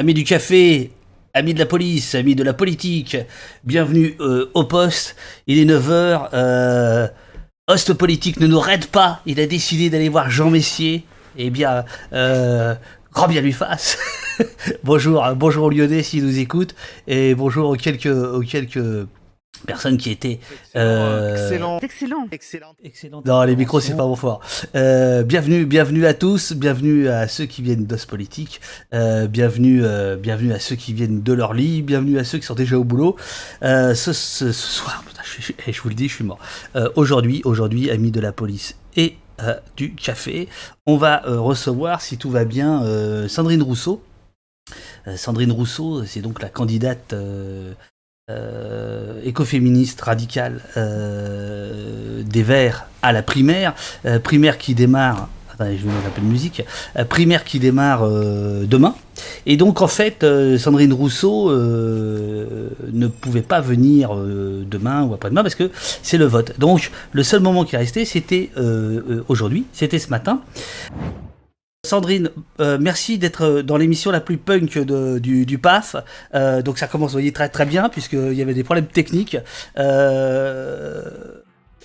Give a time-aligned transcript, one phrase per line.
[0.00, 0.92] Amis du café,
[1.34, 3.18] amis de la police, amis de la politique,
[3.64, 5.14] bienvenue euh, au poste.
[5.46, 6.30] Il est 9h.
[6.32, 7.06] Euh,
[7.68, 9.20] Host politique ne nous raide pas.
[9.26, 11.04] Il a décidé d'aller voir Jean Messier.
[11.36, 11.84] Eh bien,
[12.14, 12.74] euh,
[13.12, 13.98] grand bien lui fasse.
[14.84, 16.74] bonjour, bonjour aux Lyonnais s'ils nous écoutent.
[17.06, 19.06] Et bonjour aux quelques, aux quelques
[19.66, 20.40] personne qui était
[20.74, 23.22] excellent, excellent, excellent, excellent.
[23.24, 24.40] Non, les micros c'est pas bon fort.
[24.74, 28.60] Euh, bienvenue, bienvenue à tous, bienvenue à ceux qui viennent d'os politique,
[28.94, 32.46] euh, bienvenue, euh, bienvenue à ceux qui viennent de leur lit, bienvenue à ceux qui
[32.46, 33.16] sont déjà au boulot.
[33.62, 36.38] Ce, ce, soir, je, eh, je, vous le dis, je suis mort.
[36.96, 39.16] aujourd'hui, aujourd'hui, amis de la police et
[39.76, 40.48] du café,
[40.86, 42.84] on va recevoir, si tout va bien,
[43.28, 44.02] Sandrine Rousseau.
[45.16, 47.72] Sandrine Rousseau, c'est donc la candidate euh,
[49.24, 53.74] écoféministe radicale euh, des Verts à la primaire,
[54.06, 55.28] euh, primaire qui démarre
[58.66, 58.94] demain.
[59.44, 60.24] Et donc, en fait,
[60.56, 65.70] Sandrine Rousseau ne pouvait pas venir demain ou après-demain parce que
[66.02, 66.58] c'est le vote.
[66.58, 68.50] Donc, le seul moment qui est resté, c'était
[69.28, 70.40] aujourd'hui, c'était ce matin.
[71.86, 72.28] Sandrine,
[72.60, 75.96] euh, merci d'être euh, dans l'émission la plus punk du, PAF.
[76.34, 79.38] Euh, donc ça commence, vous voyez, très très bien, puisqu'il y avait des problèmes techniques.
[79.76, 79.82] vous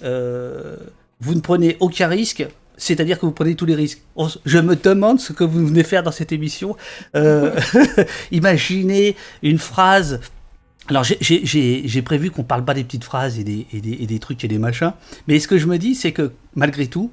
[0.02, 4.02] ne prenez aucun risque, c'est-à-dire que vous prenez tous les risques.
[4.46, 6.76] Je me demande ce que vous venez faire dans cette émission.
[8.32, 10.20] imaginez une phrase.
[10.90, 14.92] Alors j'ai prévu qu'on parle pas des petites phrases et des, trucs et des machins,
[15.30, 17.12] mais ce que je me dis, c'est que malgré tout,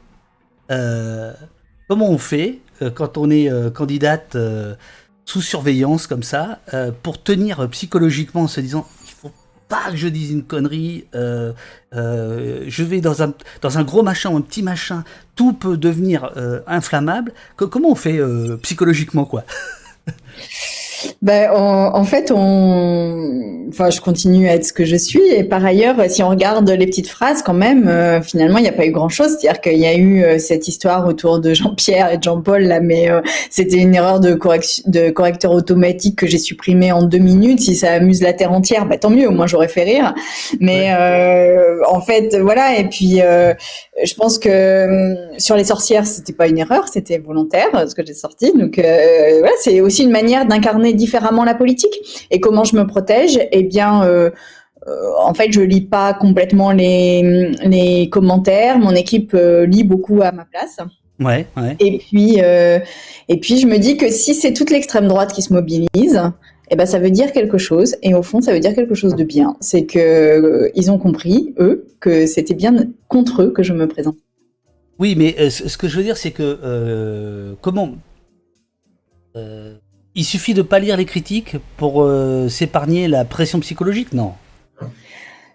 [0.69, 2.58] comment on fait
[2.91, 4.75] quand on est euh, candidate euh,
[5.25, 6.58] sous surveillance comme ça,
[7.05, 9.30] pour tenir psychologiquement en se disant il faut
[9.69, 14.36] pas que je dise une connerie, je vais dans un, dans un gros machin ou
[14.36, 15.05] un petit machin,
[15.36, 16.33] tout peut devenir
[16.66, 17.33] inflammable.
[17.55, 18.20] comment on fait
[18.62, 19.44] psychologiquement quoi?
[21.22, 25.27] ben, en, fait, on, enfin, je continue à être ce que je suis.
[25.34, 28.69] Et par ailleurs, si on regarde les petites phrases, quand même, euh, finalement, il n'y
[28.69, 29.37] a pas eu grand-chose.
[29.38, 32.81] C'est-à-dire qu'il y a eu euh, cette histoire autour de Jean-Pierre et de Jean-Paul là,
[32.81, 37.19] mais euh, c'était une erreur de, correction, de correcteur automatique que j'ai supprimée en deux
[37.19, 37.60] minutes.
[37.60, 39.28] Si ça amuse la terre entière, bah, tant mieux.
[39.28, 40.15] Au moins, j'aurais fait rire.
[40.60, 40.93] Mais
[41.88, 42.78] en fait, voilà.
[42.78, 47.94] Et puis, je pense que sur les sorcières, c'était pas une erreur, c'était volontaire ce
[47.94, 48.53] que j'ai sorti.
[48.53, 52.26] Donc, voilà, c'est aussi une manière d'incarner différemment la politique.
[52.30, 53.38] Et comment je me protège?
[53.53, 54.30] Eh bien, euh,
[54.86, 54.92] euh,
[55.22, 58.78] en fait, je lis pas complètement les, les commentaires.
[58.78, 60.78] Mon équipe euh, lit beaucoup à ma place.
[61.20, 61.76] Ouais, ouais.
[61.78, 65.52] Et puis, et puis, je me dis que si c'est toute l'extrême droite qui se
[65.52, 66.20] mobilise,
[66.70, 67.94] eh ben, ça veut dire quelque chose.
[68.02, 69.54] Et au fond, ça veut dire quelque chose de bien.
[69.60, 72.75] C'est que ils ont compris, eux, que c'était bien
[73.06, 74.16] contre eux que je me présente.
[74.98, 77.91] Oui, mais ce que je veux dire, c'est que comment
[80.15, 84.33] il suffit de pas lire les critiques pour euh, s'épargner la pression psychologique, non?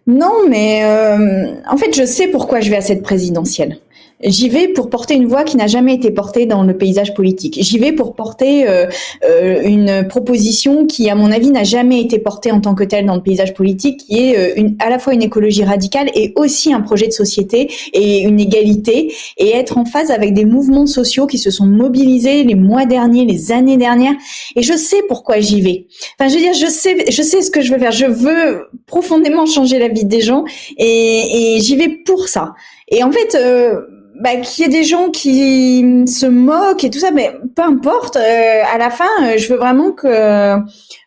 [0.08, 3.80] Non, mais euh, en fait, je sais pourquoi je vais à cette présidentielle.
[4.24, 7.60] J'y vais pour porter une voix qui n'a jamais été portée dans le paysage politique.
[7.62, 8.88] J'y vais pour porter euh,
[9.24, 13.06] euh, une proposition qui, à mon avis, n'a jamais été portée en tant que telle
[13.06, 16.34] dans le paysage politique, qui est euh, une, à la fois une écologie radicale et
[16.36, 20.88] aussi un projet de société et une égalité, et être en phase avec des mouvements
[20.88, 24.16] sociaux qui se sont mobilisés les mois derniers, les années dernières.
[24.56, 25.86] Et je sais pourquoi j'y vais.
[26.20, 27.92] Enfin, je veux dire, je sais, je sais ce que je veux faire.
[27.92, 30.44] Je veux profondément changer la vie des gens,
[30.80, 32.56] et, et j'y vais pour ça.
[32.90, 33.82] Et en fait, euh,
[34.20, 38.16] bah, qu'il y ait des gens qui se moquent et tout ça, mais peu importe.
[38.16, 40.58] Euh, à la fin, euh, je veux vraiment que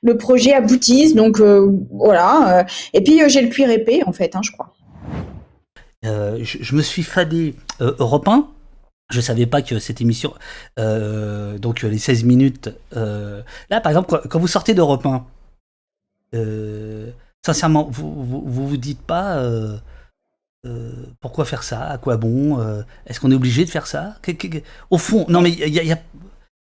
[0.03, 1.15] le projet aboutisse.
[1.15, 2.67] Donc euh, voilà.
[2.93, 4.75] Et puis j'ai le cuir épais, en fait, hein, je crois.
[6.03, 8.49] Je, me suis fadé Europe 1.
[9.11, 10.33] Je savais pas que cette émission,
[10.77, 12.71] donc les 16 minutes.
[12.93, 15.27] là, par exemple, quand vous sortez d'Europe 1,
[17.45, 19.43] sincèrement, vous, vous vous, vous dites pas
[20.67, 21.87] euh, pourquoi faire ça?
[21.87, 22.61] À quoi bon?
[22.61, 24.17] Euh, Est-ce qu'on est obligé de faire ça?
[24.91, 25.99] Au fond, non mais il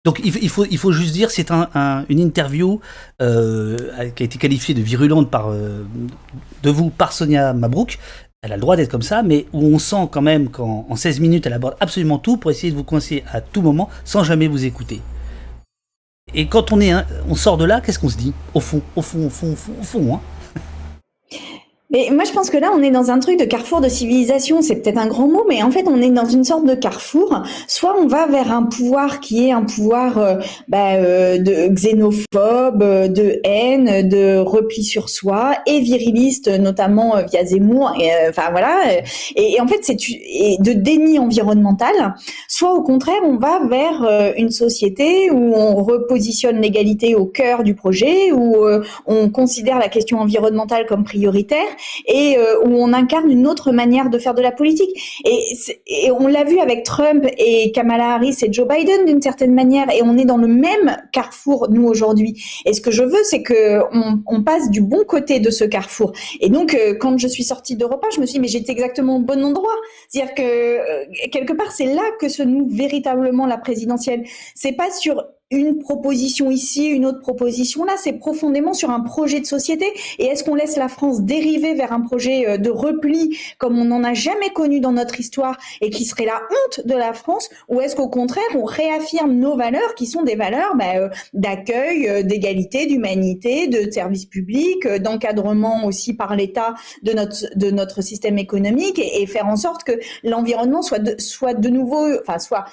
[0.05, 2.79] donc il, faut, juste dire c'est un, une interview
[3.21, 3.77] euh,
[4.15, 7.99] qui a été qualifiée de virulente par de vous par Sonia Mabrouk.
[8.41, 11.19] Elle a le droit d'être comme ça, mais où on sent quand même qu'en 16
[11.19, 14.47] minutes, elle aborde absolument tout pour essayer de vous coincer à tout moment sans jamais
[14.47, 15.01] vous écouter.
[16.33, 16.79] Et quand on,
[17.27, 18.33] on sort de là, qu'est-ce qu'on se dit?
[18.53, 20.15] Au fond, au fond, au fond, au fond, au fond.
[20.15, 20.21] Hein
[21.91, 24.61] Mais moi, je pense que là, on est dans un truc de carrefour de civilisation.
[24.61, 27.41] C'est peut-être un grand mot, mais en fait, on est dans une sorte de carrefour.
[27.67, 30.35] Soit on va vers un pouvoir qui est un pouvoir euh,
[30.67, 37.43] bah, euh, de xénophobe, de haine, de repli sur soi et viriliste, notamment euh, via
[37.43, 37.93] Zemmour.
[37.99, 38.77] Et, enfin voilà.
[39.35, 42.13] Et, en fait, c'est de déni environnemental.
[42.47, 47.73] Soit au contraire, on va vers une société où on repositionne l'égalité au cœur du
[47.73, 48.57] projet, où
[49.07, 51.65] on considère la question environnementale comme prioritaire
[52.05, 54.89] et euh, où on incarne une autre manière de faire de la politique.
[55.25, 59.89] Et, on l'a vu avec Trump et Kamala Harris et Joe Biden d'une certaine manière,
[59.91, 62.43] et on est dans le même carrefour nous aujourd'hui.
[62.65, 63.79] Et ce que je veux, c'est que
[64.27, 66.13] on, passe du bon côté de ce carrefour.
[66.39, 69.17] Et donc, euh, quand je suis sortie d'Europa, je me suis dit, mais j'étais exactement
[69.17, 69.75] au bon endroit.
[70.07, 74.23] C'est-à-dire que euh, quelque part, c'est là que se noue véritablement la présidentielle.
[74.55, 79.39] C'est pas sur une proposition ici, une autre proposition là, c'est profondément sur un projet
[79.39, 79.85] de société.
[80.19, 83.85] Et est-ce qu'on laisse la France dériver vers un projet euh, de repli comme on
[83.85, 87.49] n'en a jamais connu dans notre histoire et qui serait la honte de la France,
[87.67, 92.07] ou est-ce qu'au contraire on réaffirme nos valeurs qui sont des valeurs bah, euh, d'accueil,
[92.07, 98.37] euh, d'égalité, d'humanité, de service public, d'encadrement aussi par l'État de notre de notre système
[98.37, 99.93] économique et, faire en sorte que
[100.23, 102.65] l'environnement soit de, soit de nouveau, enfin soit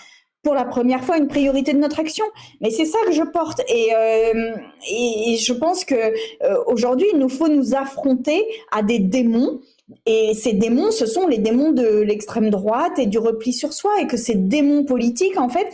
[0.46, 2.24] pour la première fois une priorité de notre action.
[2.60, 3.62] Mais c'est ça que je porte.
[3.68, 4.52] Et, euh,
[4.88, 9.60] et, je pense que euh, aujourd'hui, il nous faut nous affronter à des démons.
[10.06, 13.90] Et ces démons, ce sont les démons de l'extrême droite et du repli sur soi.
[14.00, 15.66] Et que ces démons politiques, en fait,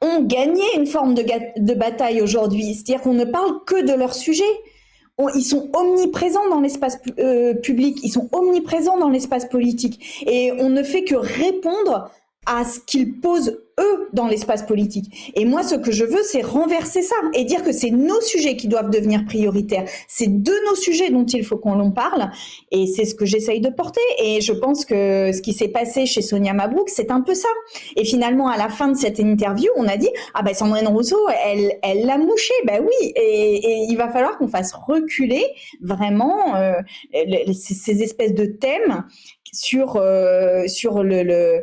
[0.00, 1.24] ont gagné une forme de,
[1.56, 2.74] de bataille aujourd'hui.
[2.74, 4.44] C'est-à-dire qu'on ne parle que de leur sujet
[5.34, 10.24] ils sont omniprésents dans l'espace euh, public, ils sont omniprésents dans l'espace politique.
[10.26, 12.10] Et on ne fait que répondre
[12.46, 15.32] à ce qu'ils posent eux dans l'espace politique.
[15.34, 18.56] Et moi, ce que je veux, c'est renverser ça et dire que c'est nos sujets
[18.56, 19.84] qui doivent devenir prioritaires.
[20.08, 22.30] C'est de nos sujets dont il faut qu'on en parle.
[22.70, 24.00] Et c'est ce que j'essaye de porter.
[24.22, 27.48] Et je pense que ce qui s'est passé chez Sonia Mabrouk, c'est un peu ça.
[27.96, 31.20] Et finalement, à la fin de cette interview, on a dit, ah ben Sandrine Rousseau,
[31.44, 32.54] elle, elle l'a mouché.
[32.66, 33.12] Ben oui.
[33.16, 35.44] Et, il va falloir qu'on fasse reculer
[35.80, 36.72] vraiment euh,
[37.52, 39.04] ces espèces de thèmes
[39.52, 41.62] sur euh, sur le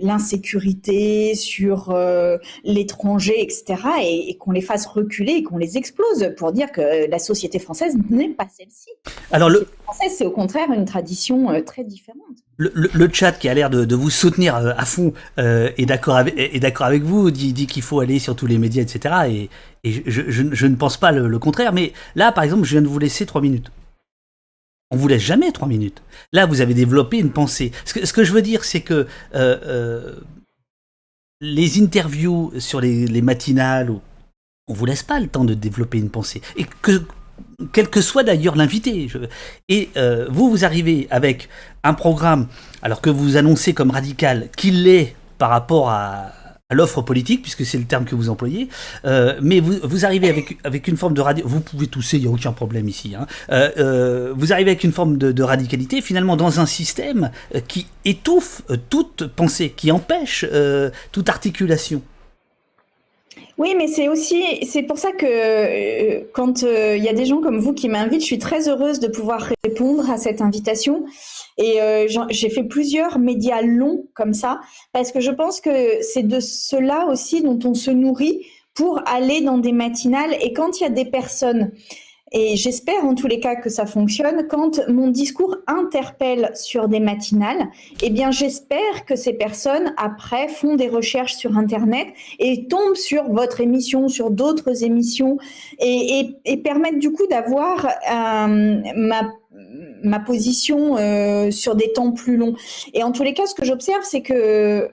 [0.00, 3.76] l'insécurité, sur euh, l'étranger, etc.
[4.02, 7.94] Et, qu'on les fasse reculer et qu'on les explose pour dire que la société française
[8.08, 8.88] n'est pas celle-ci.
[9.30, 12.18] Alors le française, c'est au contraire une tradition euh, très différente.
[12.56, 16.34] Le, le, chat qui a l'air de, de, vous soutenir à fond est d'accord avec,
[16.36, 19.14] est d'accord avec vous, dit, dit qu'il faut aller sur tous les médias, etc.
[19.30, 19.50] Et,
[19.82, 21.72] et je, je, je, ne pense pas le, le contraire.
[21.72, 23.70] Mais là, par exemple, je viens de vous laisser trois minutes.
[24.90, 26.02] On vous laisse jamais trois minutes.
[26.32, 27.72] Là, vous avez développé une pensée.
[27.84, 30.14] Ce que, je veux dire, c'est que euh, euh,
[31.40, 33.92] les interviews sur les, les matinales,
[34.66, 36.42] on vous laisse pas le temps de développer une pensée.
[36.56, 37.02] Et que,
[37.72, 39.08] quel que soit d'ailleurs l'invité.
[39.68, 41.48] Et euh, vous, vous arrivez avec
[41.82, 42.48] un programme,
[42.82, 46.32] alors que vous annoncez comme radical qu'il l'est par rapport à,
[46.70, 48.68] à l'offre politique, puisque c'est le terme que vous employez,
[49.04, 52.22] euh, mais vous, vous arrivez avec, avec une forme de radio, vous pouvez tousser, il
[52.22, 53.26] n'y a aucun problème ici, hein.
[53.50, 57.30] euh, euh, vous arrivez avec une forme de, radicalité, finalement dans un système
[57.66, 60.44] qui étouffe toute pensée, qui empêche
[61.12, 62.02] toute articulation.
[63.58, 67.58] Oui, mais c'est aussi, c'est pour ça que quand il y a des gens comme
[67.58, 71.04] vous qui m'invitent, je suis très heureuse de pouvoir répondre à cette invitation.
[71.58, 74.60] Et euh, j'ai fait plusieurs médias longs comme ça,
[74.92, 79.42] parce que je pense que c'est de cela aussi dont on se nourrit pour aller
[79.42, 80.34] dans des matinales.
[80.40, 81.72] Et quand il y a des personnes,
[82.32, 87.00] et j'espère en tous les cas que ça fonctionne, quand mon discours interpelle sur des
[87.00, 87.68] matinales,
[88.02, 93.24] eh bien j'espère que ces personnes après font des recherches sur Internet et tombent sur
[93.24, 95.38] votre émission, sur d'autres émissions
[95.80, 99.22] et, et, et, permettent du coup d'avoir euh, ma
[100.02, 102.54] ma position euh, sur des temps plus longs.
[102.94, 104.90] Et en tous les cas, ce que j'observe, c'est que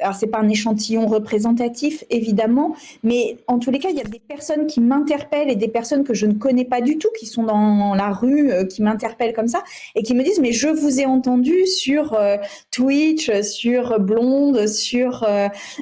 [0.00, 4.04] alors c'est pas un échantillon représentatif évidemment, mais en tous les cas, il y a
[4.04, 7.26] des personnes qui m'interpellent et des personnes que je ne connais pas du tout, qui
[7.26, 9.62] sont dans la rue, euh, qui m'interpellent comme ça
[9.94, 12.36] et qui me disent mais je vous ai entendu sur euh,
[12.70, 15.26] Twitch, sur Blonde, sur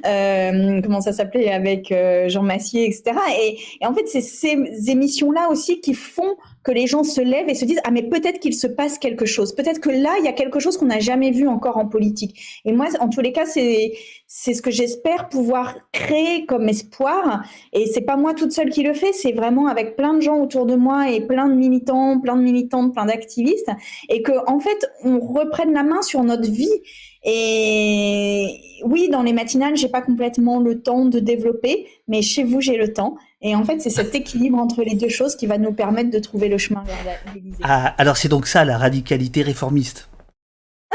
[0.03, 1.95] comment ça s'appelait avec
[2.29, 3.17] Jean Massier, etc.
[3.41, 7.21] Et, et en fait, c'est ces émissions là aussi qui font que les gens se
[7.21, 10.11] lèvent et se disent ah mais peut-être qu'il se passe quelque chose, peut-être que là
[10.19, 12.61] il y a quelque chose qu'on n'a jamais vu encore en politique.
[12.65, 13.93] Et moi, en tous les cas, c'est
[14.27, 17.45] c'est ce que j'espère pouvoir créer comme espoir.
[17.73, 20.41] Et c'est pas moi toute seule qui le fait, c'est vraiment avec plein de gens
[20.43, 23.71] autour de moi et plein de militants, plein de militantes, plein d'activistes,
[24.09, 26.77] et que en fait on reprenne la main sur notre vie
[27.23, 32.61] Et oui, dans les matinales, j'ai pas complètement le temps de développer, mais chez vous,
[32.61, 33.17] j'ai le temps.
[33.43, 36.19] Et en fait, c'est cet équilibre entre les deux choses qui va nous permettre de
[36.19, 37.63] trouver le chemin vers l'Élysée.
[37.63, 40.09] Ah, alors c'est donc ça la radicalité réformiste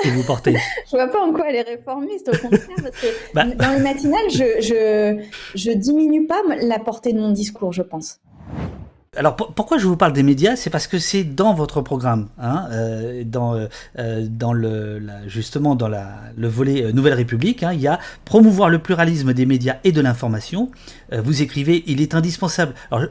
[0.02, 3.08] que vous portez Je vois pas en quoi elle est réformiste, au contraire, parce que
[3.36, 3.46] bah.
[3.46, 8.20] dans les matinales, je, je, je diminue pas la portée de mon discours, je pense.
[9.18, 10.56] Alors pourquoi je vous parle des médias?
[10.56, 13.68] C'est parce que c'est dans votre programme, hein, euh, dans, euh,
[14.00, 18.70] euh, dans le, justement dans la, le volet Nouvelle République, hein, il y a promouvoir
[18.70, 20.72] le pluralisme des médias et de l'information.
[21.12, 22.74] Vous écrivez, il est indispensable.
[22.90, 23.08] Alors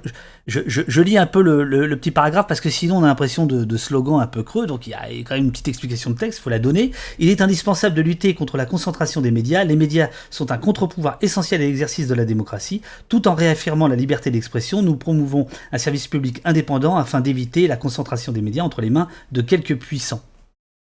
[0.47, 3.65] je, lis un peu le, le, petit paragraphe parce que sinon on a l'impression de,
[3.65, 6.17] de, slogan un peu creux, donc il y a quand même une petite explication de
[6.17, 6.93] texte, il faut la donner.
[7.19, 9.65] Il est indispensable de lutter contre la concentration des médias.
[9.65, 12.83] Les médias sont un contre-pouvoir essentiel à l'exercice de la démocratie.
[13.09, 17.77] Tout en réaffirmant la liberté d'expression, nous promouvons un service public indépendant afin d'éviter la
[17.77, 20.23] concentration des médias entre les mains de quelques puissants.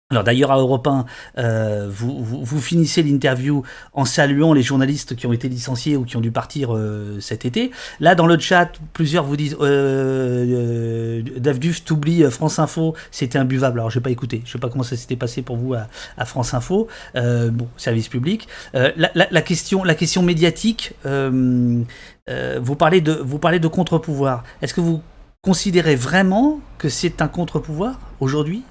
[0.10, 1.06] Alors d'ailleurs à Europe 1,
[1.38, 6.16] euh, vous, vous, finissez l'interview en saluant les journalistes qui ont été licenciés ou qui
[6.16, 7.72] ont dû partir euh, cet été.
[8.00, 13.38] Là dans le chat, plusieurs vous disent euh, euh Dave Duf t'oublie France Info, c'était
[13.38, 13.82] imbuvable.
[13.82, 16.26] Alors je n'ai pas écouté, je sais pas comment ça s'était passé pour vous à,
[16.26, 16.88] France Info.
[17.14, 18.48] bon, service public.
[18.74, 24.46] La, la, la, question, la question médiatique, vous parlez de vous parlez de contre-pouvoir.
[24.62, 25.02] Est-ce que vous
[25.42, 28.64] considérez vraiment que c'est un contre-pouvoir aujourd'hui?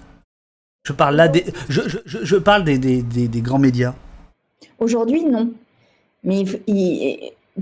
[0.86, 3.94] Je parle là des, je, je, je parle des, des, des, grands médias.
[4.78, 5.52] Aujourd'hui, non.
[6.22, 6.44] Mais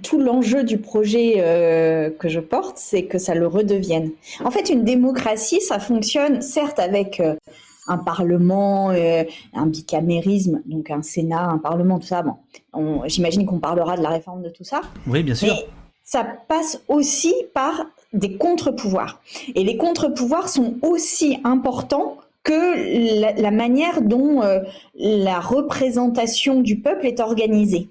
[0.02, 4.10] tout l'enjeu du projet euh, que je porte, c'est que ça le redevienne.
[4.44, 7.34] En fait, une démocratie, ça fonctionne certes avec euh,
[7.88, 12.22] un parlement, euh, un bicamérisme, donc un Sénat, un parlement, tout ça.
[12.22, 14.82] Bon, j'imagine qu'on parlera de la réforme de tout ça.
[15.06, 15.48] Oui, bien sûr.
[15.48, 15.66] Mais
[16.02, 19.22] ça passe aussi par des contre-pouvoirs.
[19.54, 24.60] Et les contre-pouvoirs sont aussi importants que la, manière dont euh,
[24.94, 27.88] la représentation du peuple est organisée.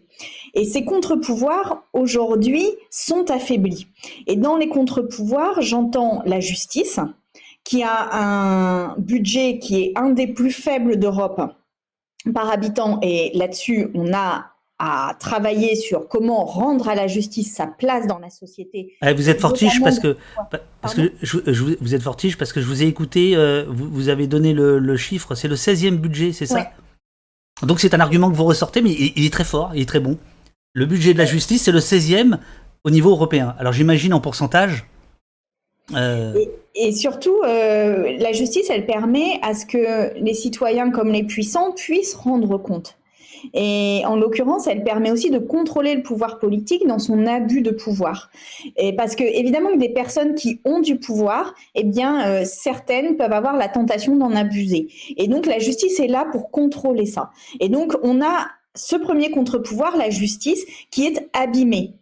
[0.53, 3.87] Et ces contre-pouvoirs, aujourd'hui, sont affaiblis.
[4.27, 6.99] Et dans les contre-pouvoirs, j'entends la justice,
[7.63, 11.41] qui a un budget qui est un des plus faibles d'Europe
[12.33, 12.99] par habitant.
[13.01, 18.19] Et là-dessus, on a à travailler sur comment rendre à la justice sa place dans
[18.19, 18.95] la société.
[19.05, 20.17] Eh, vous êtes fortiche parce que,
[20.81, 21.37] parce que je,
[21.79, 24.97] vous êtes fortiche parce que je vous ai écouté, euh, vous, vous, avez donné le,
[24.97, 26.71] chiffre, c'est le 16e budget, c'est ça?
[27.61, 29.99] Donc c'est un argument que vous ressortez, mais il, est très fort, il est très
[29.99, 30.17] bon.
[30.73, 32.39] Le budget de la justice, c'est le 16e
[32.83, 33.55] au niveau européen.
[33.59, 34.85] Alors j'imagine en pourcentage.
[35.93, 36.33] Euh,
[36.75, 41.71] et, surtout, euh, la justice, elle permet à ce que les citoyens comme les puissants
[41.73, 42.97] puissent rendre compte.
[43.53, 47.71] Et en l'occurrence, elle permet aussi de contrôler le pouvoir politique dans son abus de
[47.71, 48.29] pouvoir.
[48.97, 53.67] Parce que évidemment, des personnes qui ont du pouvoir, eh euh, certaines peuvent avoir la
[53.67, 54.87] tentation d'en abuser.
[55.17, 57.31] Et donc, la justice est là pour contrôler ça.
[57.59, 61.93] Et donc, on a ce premier contre-pouvoir, la justice, qui est abîmée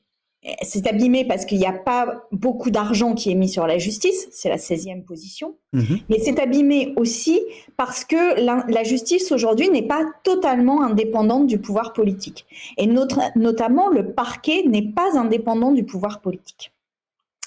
[0.64, 4.28] c'est abîmé parce qu'il n'y a pas beaucoup d'argent qui est mis sur la justice,
[4.32, 6.00] c'est la 16e position, mhm.
[6.10, 7.40] mais c'est abîmé aussi
[7.78, 12.46] parce que la, justice aujourd'hui n'est pas totalement indépendante du pouvoir politique.
[12.78, 16.72] Et notamment, le parquet n'est pas indépendant du pouvoir politique.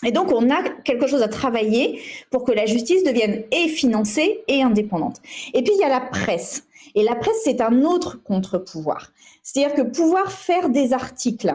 [0.04, 4.42] Et donc, on a quelque chose à travailler pour que la justice devienne et financée
[4.48, 5.20] et indépendante.
[5.54, 6.66] Et puis, il y a la presse.
[6.94, 9.10] Et la presse, c'est un autre contre-pouvoir.
[9.42, 11.54] C'est-à-dire que pouvoir faire des articles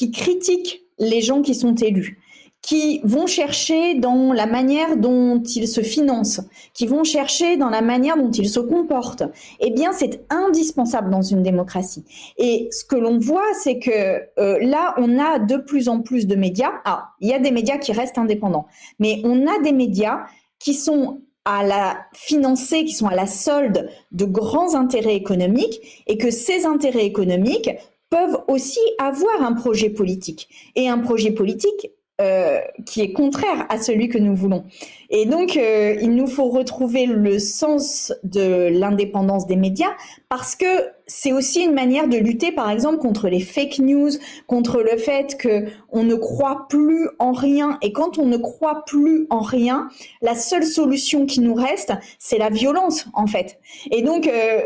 [0.00, 2.18] qui critiquent les gens qui sont élus,
[2.62, 6.40] qui vont chercher dans la manière dont ils se financent,
[6.72, 9.24] qui vont chercher dans la manière dont ils se comportent,
[9.60, 12.06] eh bien, c'est indispensable dans une démocratie.
[12.38, 16.26] Et ce que l'on voit, c'est que euh, là, on a de plus en plus
[16.26, 16.72] de médias.
[16.86, 18.68] Ah, il y a des médias qui restent indépendants,
[19.00, 20.20] mais on a des médias
[20.58, 26.16] qui sont à la financer, qui sont à la solde de grands intérêts économiques, et
[26.16, 27.70] que ces intérêts économiques
[28.10, 30.48] peuvent aussi avoir un projet politique.
[30.76, 31.90] Et un projet politique
[32.20, 34.64] euh, qui est contraire à celui que nous voulons.
[35.08, 39.92] Et donc, euh, il nous faut retrouver le sens de l'indépendance des médias
[40.28, 40.66] parce que
[41.06, 44.10] c'est aussi une manière de lutter, par exemple, contre les fake news,
[44.46, 47.78] contre le fait que on ne croit plus en rien.
[47.80, 49.88] Et quand on ne croit plus en rien,
[50.20, 53.58] la seule solution qui nous reste, c'est la violence, en fait.
[53.90, 54.60] Et donc, euh,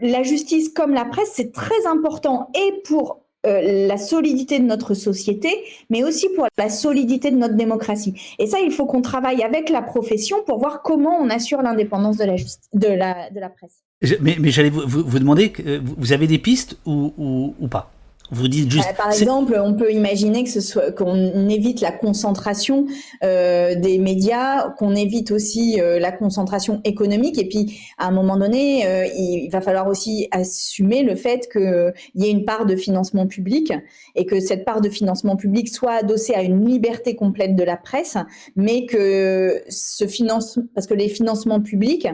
[0.00, 4.94] la justice comme la presse, c'est très important et pour euh, la solidité de notre
[4.94, 5.48] société,
[5.90, 8.14] mais aussi pour la solidité de notre démocratie.
[8.40, 12.16] Et ça, il faut qu'on travaille avec la profession pour voir comment on assure l'indépendance
[12.16, 13.84] de la, presse.
[14.20, 15.52] mais, j'allais vous, demander,
[15.96, 17.92] vous avez des pistes ou, pas?
[18.30, 18.86] Vous dites juste.
[18.88, 22.86] Euh, par exemple, on peut imaginer que ce soit qu'on évite la concentration
[23.24, 28.36] euh, des médias, qu'on évite aussi euh, la concentration économique, et puis à un moment
[28.36, 32.76] donné, euh, il va falloir aussi assumer le fait qu'il y ait une part de
[32.76, 33.72] financement public
[34.14, 37.76] et que cette part de financement public soit adossée à une liberté complète de la
[37.76, 38.18] presse,
[38.56, 42.08] mais que ce finance, parce que les financements publics,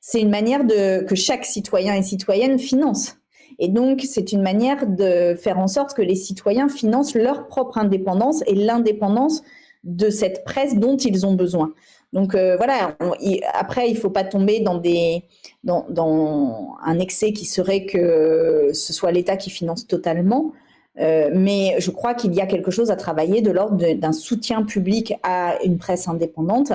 [0.00, 3.16] c'est une manière de que chaque citoyen et citoyenne finance.
[3.64, 7.78] Et donc, c'est une manière de faire en sorte que les citoyens financent leur propre
[7.78, 9.42] indépendance et l'indépendance
[9.84, 11.72] de cette presse dont ils ont besoin.
[12.12, 12.96] Donc euh, voilà,
[13.54, 14.82] après, il ne faut pas tomber dans,
[16.84, 20.52] un excès qui serait que ce soit l'État qui finance totalement.
[21.00, 24.62] Euh, mais je crois qu'il y a quelque chose à travailler de l'ordre d'un soutien
[24.62, 26.72] public à une presse indépendante.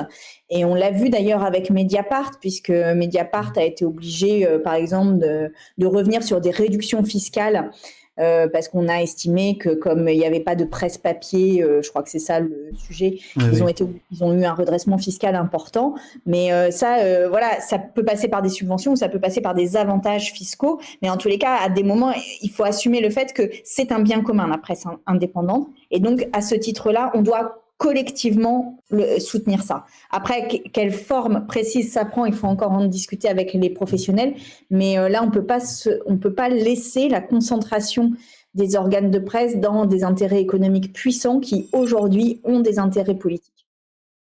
[0.50, 5.20] Et on l'a vu d'ailleurs avec Mediapart, puisque Mediapart a été obligé, euh, par exemple,
[5.20, 7.72] de, de, revenir sur des réductions fiscales
[8.20, 11.82] euh, parce qu'on a estimé que comme il n'y avait pas de presse papier, euh,
[11.82, 14.98] je crois que c'est ça le sujet, ils ont été, ils ont eu un redressement
[14.98, 15.96] fiscal important.
[16.26, 19.54] Mais euh, ça, euh, voilà, ça peut passer par des subventions, ça peut passer par
[19.54, 20.80] des avantages fiscaux.
[21.02, 23.92] Mais en tous les cas, à des moments, il faut assumer le fait que c'est
[23.92, 25.68] un bien commun la presse indépendante.
[25.92, 29.86] Et donc, à ce titre-là, on doit collectivement le, soutenir ça.
[30.12, 34.34] Après, quelle forme précise ça prend, il faut encore en discuter avec les professionnels.
[34.70, 35.60] Mais euh, là, on peut pas
[36.06, 38.12] on peut pas laisser la concentration
[38.56, 43.58] des organes de presse dans des intérêts économiques puissants qui aujourd'hui ont des intérêts politiques.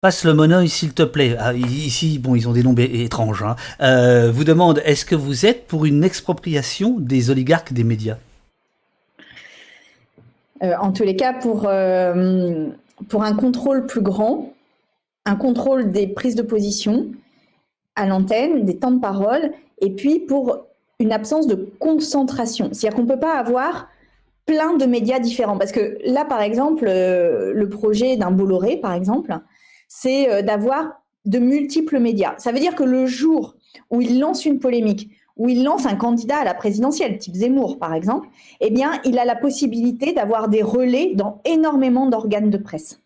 [0.01, 1.35] Passe le monoeil, s'il te plaît.
[1.37, 3.43] Ah, ici, bon, ils ont des noms étranges.
[3.43, 3.55] Hein.
[3.81, 8.17] Euh, vous demande, est-ce que vous êtes pour une expropriation des oligarques des médias?
[10.63, 12.69] Euh, En tous les cas, pour euh,
[13.09, 14.53] pour un contrôle plus grand,
[15.25, 17.11] un contrôle des prises de position
[17.95, 20.65] à l'antenne, des temps de parole, et puis pour
[20.99, 22.69] une absence de concentration.
[22.71, 23.89] C'est-à-dire qu'on ne peut pas avoir
[24.45, 25.57] plein de médias différents.
[25.57, 29.37] Parce que là, par exemple, euh, le projet d'un Bolloré, par exemple,
[29.87, 32.35] c'est euh, d'avoir de multiples médias.
[32.37, 33.55] Ça veut dire que le jour
[33.89, 37.79] où il lance une polémique, où il lance un candidat à la présidentielle, type Zemmour
[37.79, 38.27] par exemple,
[38.59, 42.99] eh bien, il a la possibilité d'avoir des relais dans énormément d'organes de presse.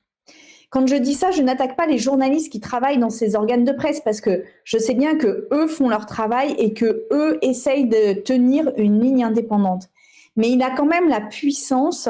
[0.70, 3.72] Quand je dis ça, je n'attaque pas les journalistes qui travaillent dans ces organes de
[3.72, 7.88] presse parce que je sais bien que eux font leur travail et que eux essayent
[7.88, 9.90] de tenir une ligne indépendante.
[10.36, 12.10] Mais il a quand même la puissance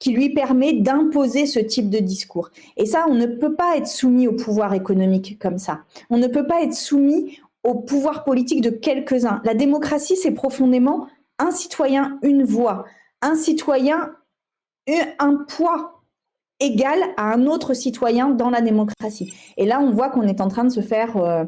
[0.00, 2.50] qui lui permet d'imposer ce type de discours.
[2.76, 5.82] Et ça, on ne peut pas être soumis au pouvoir économique comme ça.
[6.10, 9.40] On ne peut pas être soumis au pouvoir politique de quelques-uns.
[9.44, 12.84] La démocratie, c'est profondément un citoyen, une voix,
[13.22, 14.12] un citoyen,
[15.18, 16.02] un poids
[16.60, 19.32] égal à un autre citoyen dans la démocratie.
[19.56, 21.44] Et là, on voit qu'on est en train de se faire euh,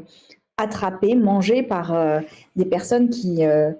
[0.57, 2.21] attraper, manger par euh,
[2.57, 3.71] des personnes qui euh,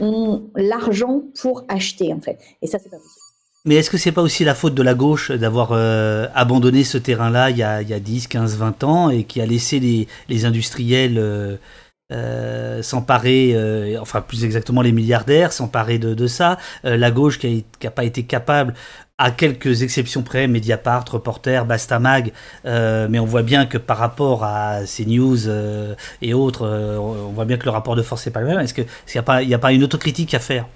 [0.00, 2.38] ont l'argent pour acheter, en fait.
[2.60, 3.20] Et ça, c'est pas possible.
[3.66, 5.72] Mais est-ce que c'est pas aussi la faute de la gauche d'avoir
[6.34, 10.06] abandonné ce terrain-là il, y a 10, 15, 20 ans et qui a laissé les,
[10.28, 11.58] les industriels
[12.10, 16.58] s'emparer, euh, enfin plus exactement les milliardaires, s'emparer de, ça.
[16.84, 18.74] Euh, la gauche qui n'a pas été capable,
[19.16, 22.32] à quelques exceptions près, Mediapart, Reporter, Bastamag,
[22.64, 25.48] mais on voit bien que par rapport à CNews
[26.20, 28.58] et autres, on voit bien que le rapport de force n'est pas le même.
[28.58, 28.86] Est-ce qu'il
[29.46, 30.66] n'y a pas une autocritique à faire?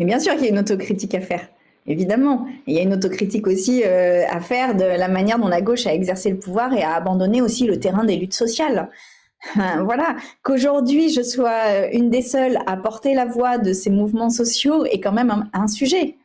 [0.00, 1.46] Mais bien sûr qu'il y a une autocritique à faire.
[1.86, 5.86] Évidemment, il y a une autocritique aussi à faire de la manière dont la gauche
[5.86, 8.88] a exercé le pouvoir et a abandonné aussi le terrain des luttes sociales.
[9.54, 14.30] voilà, qu'aujourd'hui je sois euh, une des seules à porter la voix de ces mouvements
[14.30, 16.16] sociaux est quand même un, sujet.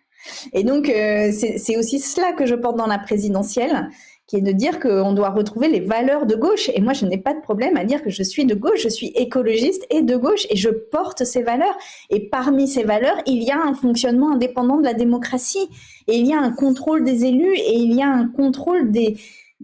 [0.54, 3.90] Et donc euh, c'est aussi cela que je porte dans la présidentielle,
[4.28, 6.72] qui est de dire qu'on doit retrouver les valeurs de gauche.
[6.74, 8.90] Et moi, je n'ai pas de problème à dire que je suis de gauche, je
[8.90, 11.78] suis écologiste et de gauche, et je porte ces valeurs.
[12.10, 15.70] Et parmi ces valeurs, il y a un fonctionnement indépendant de la démocratie,
[16.08, 19.16] et il y a un contrôle des élus, et il y a un contrôle des,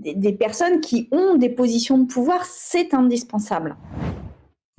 [0.02, 3.76] des, personnes qui ont des positions de pouvoir, c'est indispensable.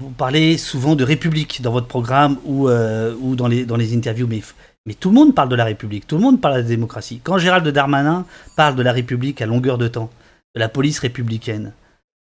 [0.00, 5.10] Vous parlez souvent de République dans votre programme ou, euh, dans, les, interviews, mais, tout
[5.10, 7.20] le monde parle de la République, tout le monde parle de la démocratie.
[7.22, 10.10] Quand Gérald Darmanin parle de la République à longueur de temps,
[10.54, 11.72] de la police républicaine,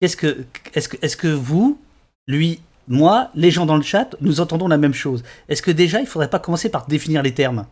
[0.00, 0.44] est-ce que,
[1.18, 1.78] que vous,
[2.28, 5.24] lui, moi, les gens dans le chat, nous entendons la même chose?
[5.48, 7.66] Est-ce que déjà, il ne faudrait pas commencer par définir les termes?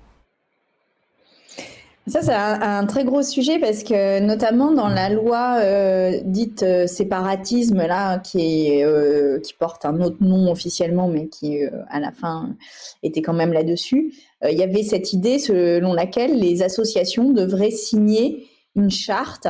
[2.08, 6.88] Ça, c'est un, très gros sujet parce que notamment dans la loi euh, dite euh,
[6.88, 12.10] séparatisme, là, qui, est, euh, qui porte un autre nom officiellement, mais qui à la
[12.10, 12.56] fin
[13.04, 14.14] était quand même là-dessus,
[14.50, 19.46] il y avait cette idée selon laquelle les associations devraient signer une charte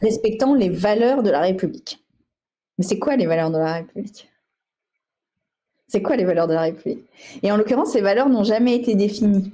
[0.00, 1.98] respectant les valeurs de la République.
[2.78, 4.28] Mais c'est quoi les valeurs de la République?
[5.88, 7.04] C'est quoi les valeurs de la République?
[7.42, 9.50] Et en l'occurrence, ces valeurs n'ont jamais été définies.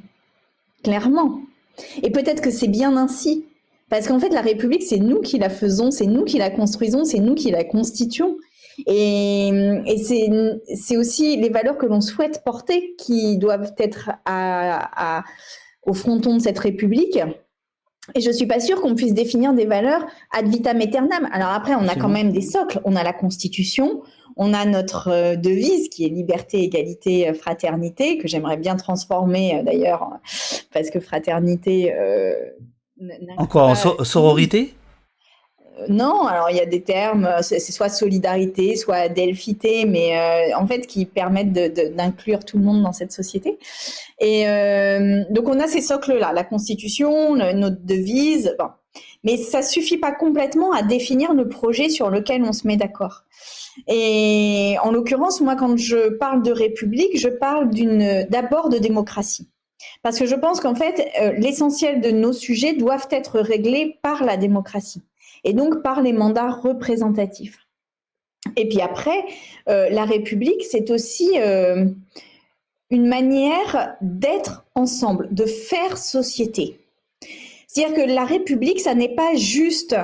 [0.85, 1.41] clairement.
[2.03, 3.47] Et peut-être que c'est bien ainsi.
[3.89, 7.05] Parce qu'en fait, la République, c'est nous qui la faisons, c'est nous qui la construisons,
[7.05, 8.37] c'est nous qui la constituons.
[8.87, 9.95] Et,
[10.75, 14.11] c'est aussi les valeurs que l'on souhaite porter qui doivent être
[15.83, 17.19] au fronton de cette République.
[18.15, 21.29] Et je suis pas sûre qu'on puisse définir des valeurs ad vitam aeternam.
[21.33, 22.81] Alors après, on a quand même des socles.
[22.85, 24.03] On a la Constitution,
[24.37, 29.57] on a notre euh, devise qui est liberté, égalité, euh, fraternité, que j'aimerais bien transformer
[29.57, 30.11] euh, d'ailleurs,
[30.73, 31.95] parce que fraternité.
[33.39, 34.75] Encore en sororité?
[35.91, 40.87] Non, alors il y a des termes, c'est soit solidarité, soit delphité, mais en fait
[40.87, 43.59] qui permettent d'inclure tout le monde dans cette société.
[44.19, 44.47] Et
[45.29, 48.69] donc on a ces socles-là, la Constitution, notre devise, bon.
[49.27, 53.25] Mais ça suffit pas complètement à définir le projet sur lequel on se met d'accord.
[53.89, 57.69] Et en l'occurrence, moi, quand je parle de république, je parle
[58.31, 59.49] d'abord de démocratie.
[60.03, 64.25] Parce que je pense qu'en fait, euh, l'essentiel de nos sujets doivent être réglés par
[64.25, 65.03] la démocratie
[65.43, 67.67] et donc par les mandats représentatifs.
[68.55, 69.25] Et puis après,
[69.69, 71.85] euh, la République, c'est aussi euh,
[72.91, 76.86] une manière d'être ensemble, de faire société.
[77.77, 79.95] C'est-à-dire que la République, ça n'est pas juste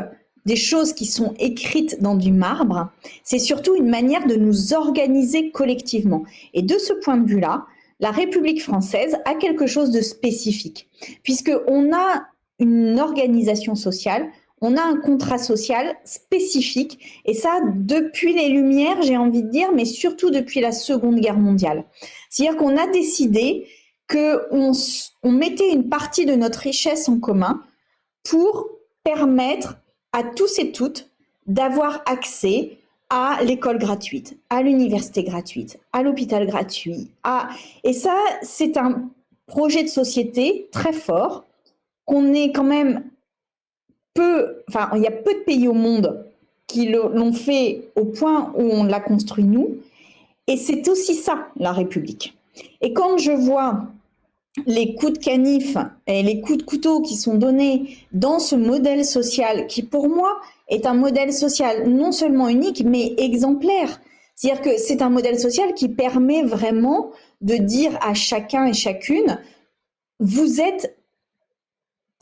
[0.45, 2.91] des choses qui sont écrites dans du marbre,
[3.25, 6.23] c'est surtout une manière de nous organiser collectivement.
[6.53, 7.65] Et de ce point de vue-là,
[7.99, 10.91] la République française a quelque chose de spécifique,
[11.23, 12.27] puisqu'on a
[12.59, 14.29] une organisation sociale,
[14.61, 19.73] on a un contrat social spécifique, et ça depuis les Lumières, j'ai envie de dire,
[19.75, 21.85] mais surtout depuis la Seconde Guerre mondiale.
[22.29, 23.67] C'est-à-dire qu'on a décidé
[24.09, 24.73] qu'on
[25.23, 27.62] on mettait une partie de notre richesse en commun
[28.25, 28.69] pour
[29.05, 29.77] permettre
[30.12, 31.09] à tous et toutes
[31.47, 32.77] d'avoir accès
[33.11, 37.11] à l'école gratuite, à l'université gratuite, à l'hôpital gratuit.
[37.85, 39.11] Et ça, c'est un
[39.47, 41.45] projet de société très fort
[42.05, 43.05] qu'on est quand même
[44.15, 46.25] peu, enfin, il y a peu de pays au monde
[46.67, 49.77] qui l'ont fait au point où on l'a construit nous.
[50.47, 52.35] Et c'est aussi ça, la République.
[52.81, 53.88] Et quand je vois
[54.67, 59.05] les coups de canif et les coups de couteau qui sont donnés dans ce modèle
[59.05, 60.38] social qui, pour moi,
[60.69, 64.01] est un modèle social non seulement unique, mais exemplaire.
[64.35, 67.11] C'est-à-dire que c'est un modèle social qui permet vraiment
[67.41, 69.38] de dire à chacun et chacune,
[70.21, 70.97] vous êtes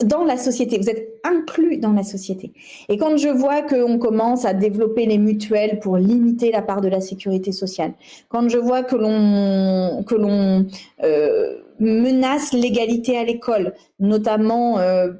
[0.03, 2.53] dans la société, vous êtes inclus dans la société.
[2.89, 6.87] Et quand je vois qu'on commence à développer les mutuelles pour limiter la part de
[6.87, 7.93] la sécurité sociale,
[8.29, 10.65] quand je vois que l'on que l'on
[11.03, 15.11] euh, menace l'égalité à l'école, notamment euh,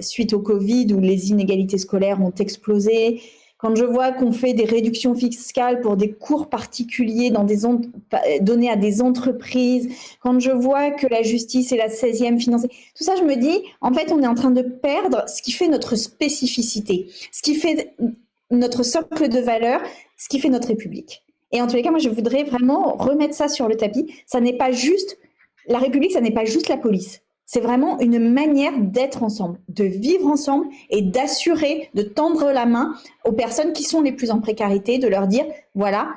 [0.00, 3.20] suite au Covid où les inégalités scolaires ont explosé,
[3.60, 7.30] quand je vois qu'on fait des réductions fiscales pour des cours particuliers
[8.40, 9.88] donnés à des entreprises,
[10.22, 13.62] quand je vois que la justice est la 16e financée, tout ça, je me dis,
[13.80, 17.54] en fait, on est en train de perdre ce qui fait notre spécificité, ce qui
[17.54, 17.94] fait
[18.50, 19.82] notre socle de valeur,
[20.16, 21.22] ce qui fait notre République.
[21.52, 24.06] Et en tous les cas, moi, je voudrais vraiment remettre ça sur le tapis.
[24.26, 25.18] Ça n'est pas juste,
[25.66, 27.20] la République, ça n'est pas juste la police.
[27.52, 32.94] C'est vraiment une manière d'être ensemble, de vivre ensemble et d'assurer, de tendre la main
[33.24, 36.10] aux personnes qui sont les plus en précarité, de leur dire, voilà,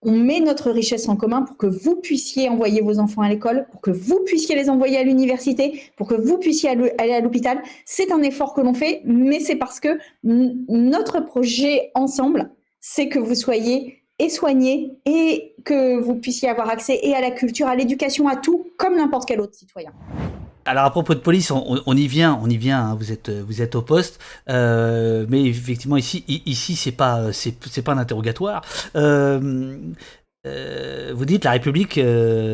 [0.00, 3.66] on met notre richesse en commun pour que vous puissiez envoyer vos enfants à l'école,
[3.70, 7.60] pour que vous puissiez les envoyer à l'université, pour que vous puissiez aller à l'hôpital.
[7.84, 13.18] C'est un effort que l'on fait, mais c'est parce que notre projet ensemble, c'est que
[13.18, 17.76] vous soyez et soignés et que vous puissiez avoir accès et à la culture, à
[17.76, 19.92] l'éducation, à tout, comme n'importe quel autre citoyen.
[20.70, 22.90] Alors à propos de police, on, y vient, on y vient.
[22.90, 23.10] Hein, vous
[23.60, 28.62] êtes, au poste, euh, mais effectivement ici, ici c'est pas, c'est, pas un interrogatoire.
[28.94, 29.76] Euh,
[30.46, 32.00] euh, vous dites la République,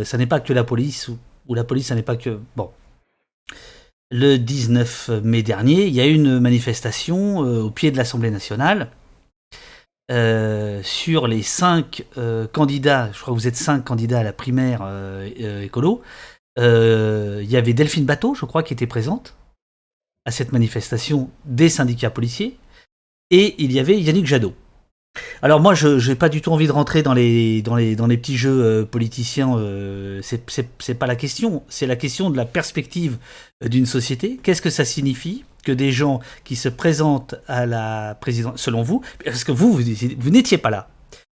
[0.05, 1.11] ça n'est pas que la police
[1.47, 2.71] ou, la police, ça n'est pas que bon.
[4.11, 8.89] Le 19 mai dernier, il y a eu une manifestation au pied de l'Assemblée nationale.
[10.83, 12.07] sur les cinq
[12.55, 14.89] candidats, je crois que vous êtes cinq candidats à la primaire
[15.63, 19.35] écolo, euh, il y avait Delphine Bateau, je crois, qui était présente
[20.25, 22.57] à cette manifestation des syndicats policiers,
[23.31, 24.55] et il y avait Yannick Jadot.
[25.43, 28.07] Alors moi, je n'ai pas du tout envie de rentrer dans les, dans les, dans
[28.07, 32.45] les petits jeux euh, politiciens, euh, c'est pas la question, c'est la question de la
[32.45, 33.19] perspective
[33.63, 34.39] euh, d'une société.
[34.43, 39.03] Qu'est-ce que ça signifie que des gens qui se présentent à la présidence, selon vous,
[39.25, 39.83] parce que vous, vous,
[40.19, 40.89] vous n'étiez pas là.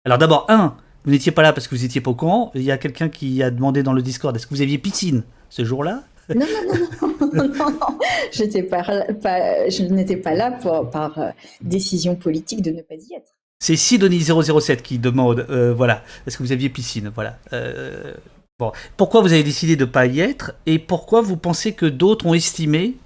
[0.05, 2.51] Alors d'abord, un, vous n'étiez pas là parce que vous n'étiez pas au courant.
[2.55, 5.23] Il y a quelqu'un qui a demandé dans le Discord est-ce que vous aviez piscine
[5.49, 6.03] ce jour-là?
[6.35, 7.99] Non, non, non, non, non, non.
[8.31, 11.29] J'étais pas, je n'étais pas là par euh,
[11.61, 13.33] décision politique de ne pas y être.
[13.59, 17.11] C'est Sidonie007 qui demande, euh, voilà, est-ce que vous aviez piscine?
[17.13, 17.39] Voilà.
[17.51, 18.13] Euh,
[18.59, 21.85] Bon, pourquoi vous avez décidé de ne pas y être et pourquoi vous pensez que
[21.85, 22.97] d'autres ont estimé?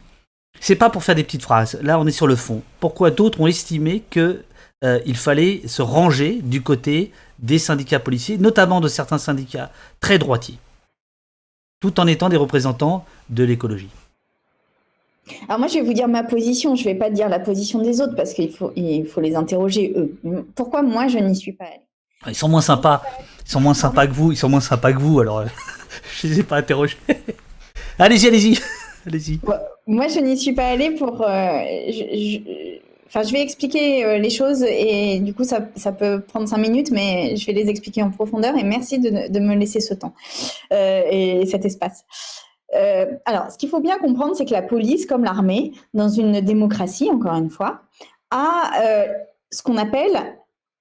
[0.60, 1.80] C'est pas pour faire des petites phrases.
[1.84, 2.64] Là, on est sur le fond.
[2.80, 4.44] Pourquoi d'autres ont estimé que
[4.84, 10.18] euh, il fallait se ranger du côté des syndicats policiers, notamment de certains syndicats très
[10.18, 10.58] droitiers,
[11.80, 13.90] tout en étant des représentants de l'écologie.
[15.48, 16.76] Alors moi, je vais vous dire ma position.
[16.76, 19.36] Je ne vais pas dire la position des autres parce qu'il faut, il faut les
[19.36, 20.18] interroger eux.
[20.56, 21.80] Pourquoi moi, je n'y suis pas allée?
[22.28, 23.04] Ils sont moins sympas.
[23.46, 24.32] Ils sont moins sympas que vous.
[24.32, 25.20] Ils sont moins sympas que vous.
[25.20, 25.46] Alors,
[26.22, 26.98] je ne les ai pas interrogés.
[27.98, 28.60] allez-y, allez-y,
[29.08, 29.40] allez-y.
[29.88, 31.22] Moi, je n'y suis pas allée pour.
[31.22, 31.64] Euh,
[33.16, 36.90] Enfin, je vais expliquer euh, les choses et du coup, ça, peut prendre cinq minutes,
[36.90, 40.16] mais je vais les expliquer en profondeur et merci de, me laisser ce temps
[40.72, 42.06] euh, et cet espace.
[42.76, 46.42] Euh, alors, ce qu'il faut bien comprendre, c'est que la police, comme l'armée, dans une
[46.42, 47.82] démocratie, encore une fois,
[48.32, 48.72] a
[49.52, 50.18] ce qu'on appelle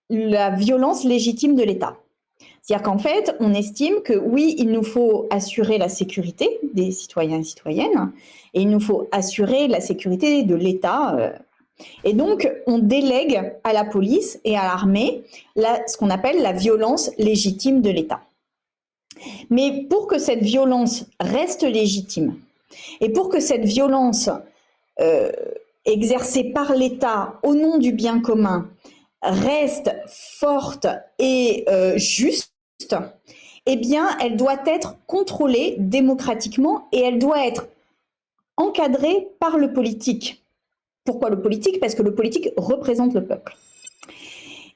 [0.08, 1.98] la violence légitime de l'État.
[2.62, 7.40] C'est-à-dire qu'en fait, on estime que oui, il nous faut assurer la sécurité des citoyens
[7.40, 8.10] et citoyennes,
[8.54, 11.34] et il nous faut assurer la sécurité de l'État
[12.04, 15.24] et donc, on délègue à la police et à l'armée
[15.56, 18.20] ce qu'on appelle la violence légitime de l'État.
[19.50, 22.36] Mais pour que cette violence reste légitime
[23.00, 24.30] et pour que cette violence
[25.00, 25.30] euh,
[25.84, 28.68] exercée par l'État au nom du bien commun
[29.22, 30.86] reste forte
[31.18, 32.50] et euh, juste,
[33.66, 37.68] eh bien, elle doit être contrôlée démocratiquement et elle doit être
[38.56, 40.41] encadrée par le politique.
[41.04, 41.80] Pourquoi le politique?
[41.80, 43.56] Parce que le politique représente le peuple.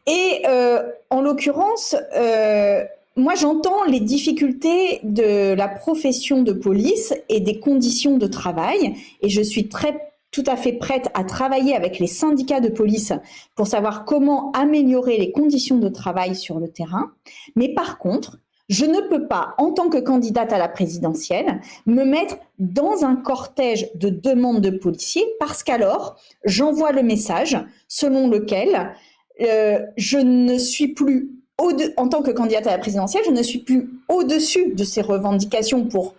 [0.06, 2.84] Et euh, en l'occurrence, euh,
[3.16, 9.28] moi j'entends les difficultés de la profession de police et des conditions de travail, et
[9.28, 13.12] je suis très tout à fait prête à travailler avec les syndicats de police
[13.54, 17.12] pour savoir comment améliorer les conditions de travail sur le terrain.
[17.54, 22.04] Mais par contre, je ne peux pas, en tant que candidate à la présidentielle, me
[22.04, 28.92] mettre dans un cortège de demandes de policiers parce qu'alors, j'envoie le message selon lequel
[29.40, 33.60] euh, je ne suis plus, en tant que candidate à la présidentielle, je ne suis
[33.60, 36.14] plus au-dessus de ces revendications pour,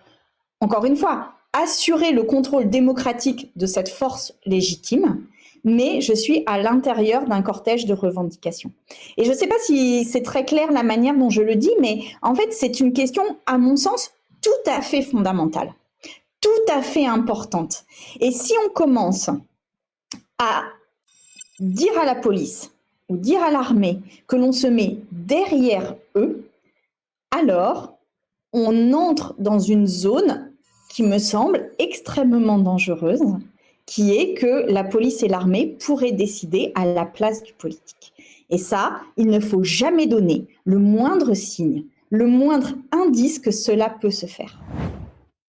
[0.60, 5.22] encore une fois, assurer le contrôle démocratique de cette force légitime
[5.68, 8.72] mais je suis à l'intérieur d'un cortège de revendications.
[9.16, 11.72] Et je ne sais pas si c'est très clair la manière dont je le dis,
[11.80, 14.10] mais en fait, c'est une question, à mon sens,
[14.42, 15.72] tout à fait fondamentale,
[16.40, 17.84] tout à fait importante.
[18.20, 19.30] Et si on commence
[20.38, 20.64] à
[21.60, 22.70] dire à la police
[23.08, 26.48] ou dire à l'armée que l'on se met derrière eux,
[27.30, 27.98] alors
[28.52, 30.50] on entre dans une zone
[30.88, 33.22] qui me semble extrêmement dangereuse
[33.88, 38.12] qui est que la police et l'armée pourraient décider à la place du politique.
[38.50, 43.88] Et ça, il ne faut jamais donner le moindre signe, le moindre indice que cela
[43.88, 44.60] peut se faire.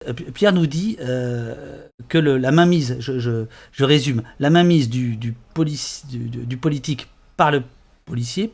[0.07, 7.51] Euh, Pierre nous dit euh, que la mainmise, je, résume, la mainmise du politique par
[7.51, 7.63] le
[8.05, 8.53] policier,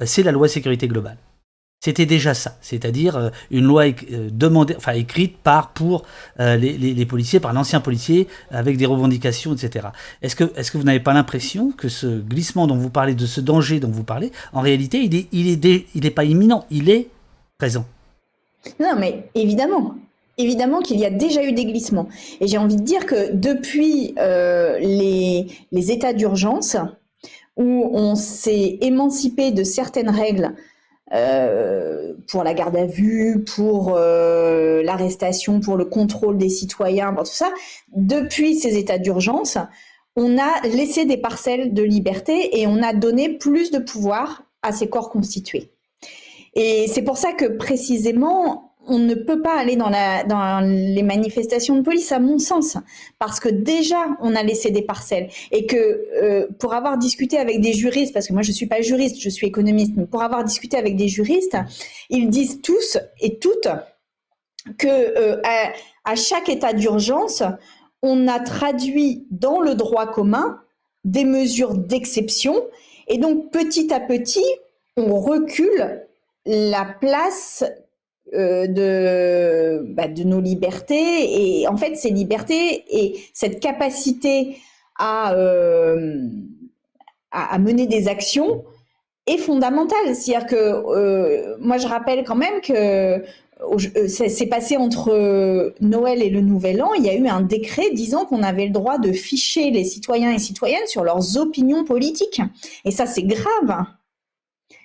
[0.00, 1.18] euh, c'est la loi sécurité globale.
[1.80, 6.04] C'était déjà ça, c'est-à-dire euh, une loi euh, demandée, enfin écrite par pour
[6.40, 9.88] euh, les, policiers, par l'ancien policier, avec des revendications, etc.
[10.22, 13.26] Est-ce que, est que vous n'avez pas l'impression que ce glissement dont vous parlez, de
[13.26, 16.64] ce danger dont vous parlez, en réalité, il n'est il est, il est pas imminent,
[16.70, 17.08] il est
[17.58, 17.84] présent?
[18.80, 19.94] Non, mais évidemment,
[20.38, 22.08] évidemment qu'il y a déjà eu des glissements.
[22.40, 26.76] Et j'ai envie de dire que depuis les, les, états d'urgence,
[27.56, 30.52] où on s'est émancipé de certaines règles
[31.12, 37.24] euh, pour la garde à vue, pour euh, l'arrestation, pour le contrôle des citoyens, pour
[37.24, 37.52] tout ça,
[37.94, 39.56] depuis ces états d'urgence,
[40.16, 44.72] on a laissé des parcelles de liberté et on a donné plus de pouvoir à
[44.72, 45.70] ces corps constitués.
[46.54, 49.90] Et c'est pour ça que précisément, on ne peut pas aller dans,
[50.64, 52.76] les manifestations de police, à mon sens,
[53.18, 55.28] parce que déjà, on a laissé des parcelles.
[55.50, 55.76] Et que
[56.22, 59.20] euh, pour avoir discuté avec des juristes, parce que moi, je ne suis pas juriste,
[59.20, 61.56] je suis économiste, mais pour avoir discuté avec des juristes,
[62.10, 63.68] ils disent tous et toutes
[64.78, 65.40] que euh,
[66.04, 67.42] à, chaque état d'urgence,
[68.02, 70.60] on a traduit dans le droit commun
[71.04, 72.54] des mesures d'exception.
[73.08, 74.44] Et donc, petit à petit,
[74.96, 76.04] on recule
[76.44, 77.64] la place
[78.36, 81.60] euh, de, bah, de nos libertés.
[81.60, 84.58] Et en fait, ces libertés et cette capacité
[84.98, 86.28] à, euh,
[87.30, 88.64] à, mener des actions
[89.26, 90.14] est fondamentale.
[90.14, 93.24] C'est-à-dire que euh, moi, je rappelle quand même que
[94.06, 98.26] c'est passé entre Noël et le Nouvel An, il y a eu un décret disant
[98.26, 102.42] qu'on avait le droit de ficher les citoyens et citoyennes sur leurs opinions politiques.
[102.84, 103.86] Et ça, c'est grave.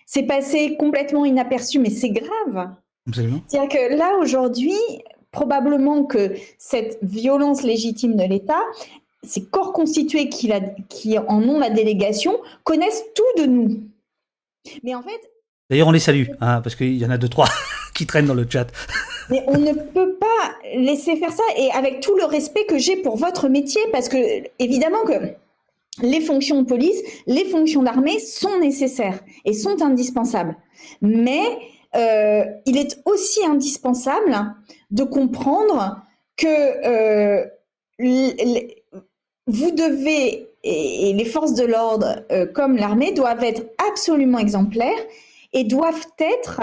[0.05, 2.69] C'est passé complètement inaperçu, mais c'est grave.
[3.07, 4.75] C'est-à-dire que là, aujourd'hui,
[5.31, 8.61] probablement que cette violence légitime de l'État,
[9.23, 10.51] ces corps constitués qui,
[10.89, 13.81] qui, en ont la délégation connaissent tout de nous.
[14.83, 15.19] Mais en fait.
[15.69, 17.47] D'ailleurs, on les salue, hein, parce qu'il y en a deux, trois
[17.95, 18.67] qui traînent dans le chat.
[19.29, 22.97] Mais on ne peut pas laisser faire ça, et avec tout le respect que j'ai
[22.97, 24.17] pour votre métier, parce que,
[24.59, 25.35] évidemment, que
[26.01, 30.55] les fonctions de police, les fonctions d'armée sont nécessaires et sont indispensables.
[31.01, 31.41] Mais
[31.95, 34.55] euh, il est aussi indispensable
[34.91, 36.01] de comprendre
[36.37, 37.45] que euh,
[39.47, 45.05] vous devez, et, les forces de l'ordre euh, comme l'armée doivent être absolument exemplaires
[45.53, 46.61] et doivent être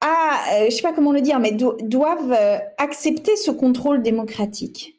[0.00, 2.38] à, je sais pas comment le dire, mais doivent
[2.78, 4.98] accepter ce contrôle démocratique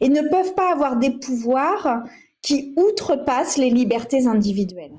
[0.00, 2.04] et ne peuvent pas avoir des pouvoirs
[2.40, 4.94] qui outrepassent les libertés individuelles.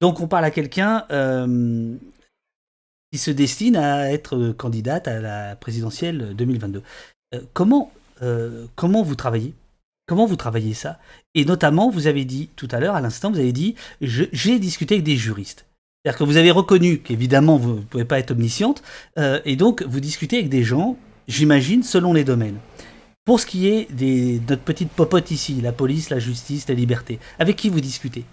[0.00, 1.94] Donc on parle à quelqu'un euh,
[3.12, 6.82] qui se destine à être candidate à la présidentielle 2022.
[7.34, 9.54] Euh, comment, euh, comment vous travaillez?
[10.06, 10.98] Comment vous travaillez ça?
[11.34, 14.94] Et notamment, vous avez dit tout à l'heure, à l'instant, vous avez dit, j'ai discuté
[14.94, 15.66] avec des juristes.
[16.02, 18.82] C'est-à-dire que vous avez reconnu qu'évidemment, vous ne pouvez pas être omnisciente,
[19.44, 22.56] et donc vous discutez avec des gens, j'imagine, selon les domaines.
[23.26, 27.18] Pour ce qui est de notre petite popote ici, la police, la justice, la liberté,
[27.38, 28.24] avec qui vous discutez?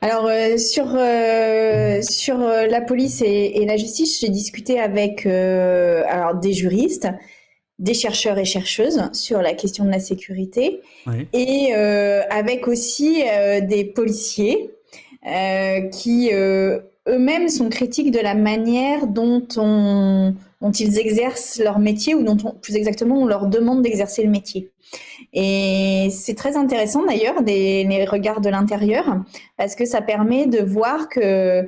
[0.00, 6.34] Alors euh, sur euh, sur euh, la police et, la justice, j'ai discuté avec alors
[6.36, 7.08] des juristes,
[7.78, 10.80] des chercheurs et chercheuses sur la question de la sécurité
[11.32, 13.22] et avec aussi
[13.62, 14.70] des policiers
[15.92, 22.22] qui eux-mêmes sont critiques de la manière dont on dont ils exercent leur métier ou
[22.22, 24.70] dont plus exactement on leur demande d'exercer le métier.
[25.34, 29.22] Et c'est très intéressant d'ailleurs des les regards de l'intérieur
[29.56, 31.66] parce que ça permet de voir que euh,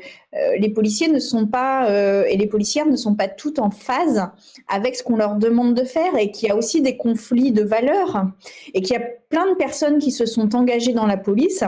[0.59, 4.29] les policiers ne sont pas euh, et les policières ne sont pas toutes en phase
[4.68, 7.62] avec ce qu'on leur demande de faire et qu'il y a aussi des conflits de
[7.62, 8.26] valeurs
[8.72, 11.64] et qu'il y a plein de personnes qui se sont engagées dans la police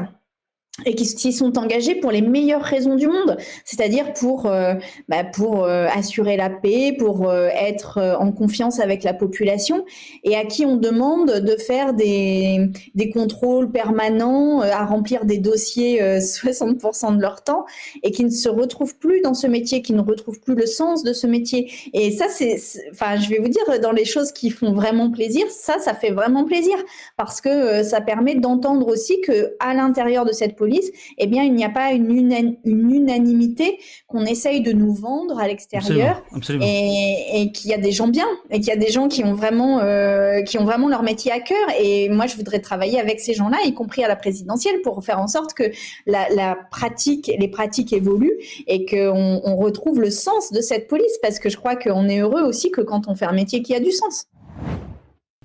[0.87, 4.75] et qui s'y sont engagés pour les meilleures raisons du monde, c'est-à-dire pour euh,
[5.07, 9.85] bah, pour euh, assurer la paix, pour euh, être en confiance avec la population,
[10.25, 16.01] et à qui on demande de faire des des contrôles permanents, à remplir des dossiers
[16.19, 17.67] 60% de leur temps,
[18.03, 21.03] et qui ne se retrouvent plus dans ce métier, qui ne retrouvent plus le sens
[21.03, 21.71] de ce métier.
[21.93, 22.57] Et ça, c'est,
[22.91, 26.13] enfin, je vais vous dire, dans les choses qui font vraiment plaisir, ça, ça fait
[26.13, 26.77] vraiment plaisir
[27.19, 31.55] parce que ça permet d'entendre aussi que à l'intérieur de cette police, eh bien, il
[31.55, 36.23] n'y a pas une, unanimité qu'on essaye de nous vendre à l'extérieur
[36.61, 39.35] et, qu'il y a des gens bien et qu'il y a des gens qui ont
[39.35, 41.67] vraiment euh, qui ont vraiment leur métier à cœur.
[41.81, 45.19] Et moi, je voudrais travailler avec ces gens-là, y compris à la présidentielle, pour faire
[45.19, 45.65] en sorte que
[46.07, 51.41] la, pratique, les pratiques évoluent et qu'on on retrouve le sens de cette police, parce
[51.41, 53.81] que je crois qu'on est heureux aussi que quand on fait un métier qui a
[53.81, 54.29] du sens.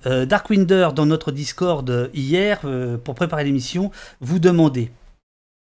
[0.06, 4.90] Euh, Darkwinder, dans notre Discord hier, euh, pour préparer l'émission, vous demandez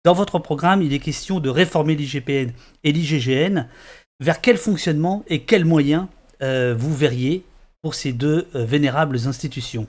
[0.03, 2.51] dans votre programme, il est question de réformer l'IGPN
[2.83, 3.67] et l'IGGN.
[4.19, 6.07] Vers quel fonctionnement et quels moyens
[6.41, 7.43] euh, vous verriez
[7.81, 9.87] pour ces deux euh, vénérables institutions?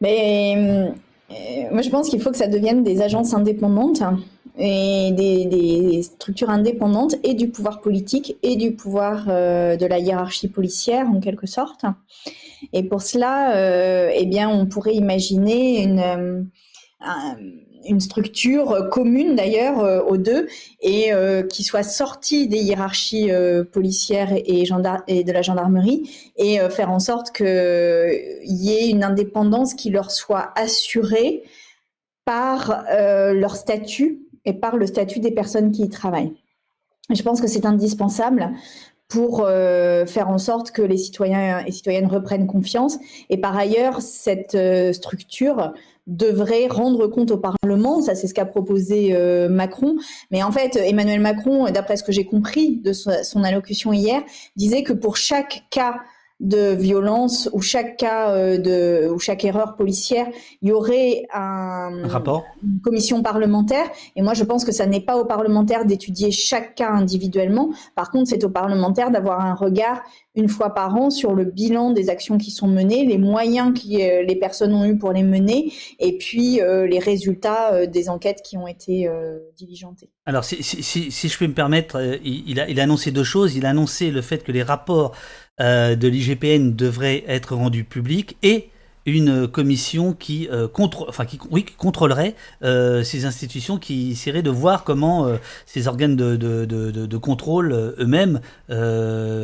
[0.00, 0.92] Mais
[1.30, 1.34] euh,
[1.72, 4.02] moi, je pense qu'il faut que ça devienne des agences indépendantes
[4.58, 11.06] et des, structures indépendantes et du pouvoir politique et du pouvoir de la hiérarchie policière
[11.08, 11.84] en quelque sorte.
[12.72, 16.48] Et pour cela, eh bien, on pourrait imaginer une
[17.88, 20.48] une structure commune d'ailleurs euh, aux deux
[20.80, 24.64] et euh, qui soit sortie des hiérarchies euh, policières et,
[25.06, 30.10] et, de la gendarmerie et faire en sorte qu'il y ait une indépendance qui leur
[30.10, 31.42] soit assurée
[32.24, 36.34] par leur statut et par le statut des personnes qui y travaillent.
[37.14, 38.50] Je pense que c'est indispensable
[39.08, 42.98] pour faire en sorte que les citoyens et citoyennes reprennent confiance.
[43.30, 44.56] Et par ailleurs, cette
[44.92, 45.72] structure
[46.06, 48.00] devrait rendre compte au Parlement.
[48.00, 49.96] Ça, c'est ce qu'a proposé euh, Macron.
[50.30, 54.22] Mais en fait, Emmanuel Macron, d'après ce que j'ai compris de son allocution hier,
[54.56, 55.96] disait que pour chaque cas
[56.40, 60.26] de violence ou chaque cas euh, de ou chaque erreur policière,
[60.60, 63.86] il y aurait un, rapport, une commission parlementaire.
[64.16, 67.70] Et moi, je pense que ça n'est pas aux parlementaires d'étudier chaque cas individuellement.
[67.94, 70.02] Par contre, c'est aux parlementaires d'avoir un regard
[70.36, 73.86] une fois par an sur le bilan des actions qui sont menées, les moyens que
[73.86, 78.42] euh, les personnes ont eu pour les mener, et puis euh, les résultats des enquêtes
[78.44, 79.08] qui ont été
[79.56, 80.10] diligentées.
[80.26, 83.56] Alors, si, je peux me permettre, il, a, annoncé deux choses.
[83.56, 85.12] Il a annoncé le fait que les rapports
[85.58, 88.68] euh, de l'IGPN devrait être rendu public et
[89.06, 95.28] une commission qui, contre, enfin, qui, oui, contrôlerait ces institutions, qui essaierait de voir comment
[95.64, 98.40] ces organes de, de, de, de contrôle eux-mêmes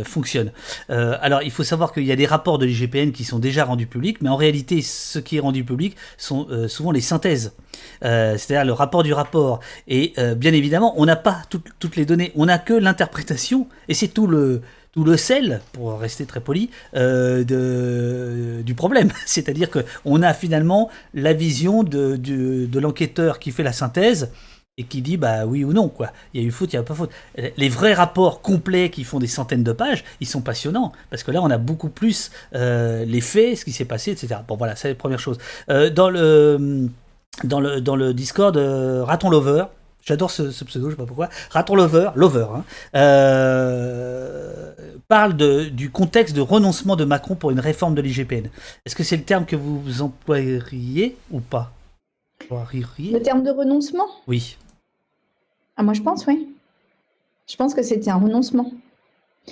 [0.05, 0.53] fonctionnent.
[0.89, 3.87] alors, il faut savoir qu'il y a des rapports de l'IGPN qui sont déjà rendus
[3.87, 7.53] publics, mais en réalité, ce qui est rendu public sont souvent les synthèses,
[8.01, 9.61] c'est-à-dire le rapport du rapport.
[9.87, 14.09] Et bien évidemment, on n'a pas toutes les données, on n'a que l'interprétation, et c'est
[14.09, 19.11] tout le tout le sel, pour rester très poli, euh, du problème.
[19.27, 24.31] C'est-à-dire qu'on a finalement la vision de, l'enquêteur qui fait la synthèse
[24.79, 26.13] et qui dit bah oui ou non quoi.
[26.33, 27.11] Il y a eu faute, il n'y a pas faute.
[27.57, 31.31] Les vrais rapports complets qui font des centaines de pages, ils sont passionnants parce que
[31.31, 34.41] là on a beaucoup plus euh, les faits, ce qui s'est passé, etc.
[34.49, 35.39] Bon voilà, c'est la première chose.
[35.69, 36.89] Euh, dans le
[37.45, 39.65] dans dans le Discord, Raton Lover,
[40.05, 41.29] J'adore ce, pseudo, je sais pas pourquoi.
[41.51, 42.65] Raton Lover, Lover, hein,
[42.97, 44.73] euh,
[45.07, 48.49] parle de, du contexte de renoncement de Macron pour une réforme de l'IGPN.
[48.85, 51.73] Est-ce que c'est le terme que vous employeriez ou pas?
[52.51, 54.09] Le terme de renoncement?
[54.27, 54.57] Oui.
[55.77, 56.49] Ah, moi je pense, oui.
[57.47, 58.73] Je pense que c'était un renoncement.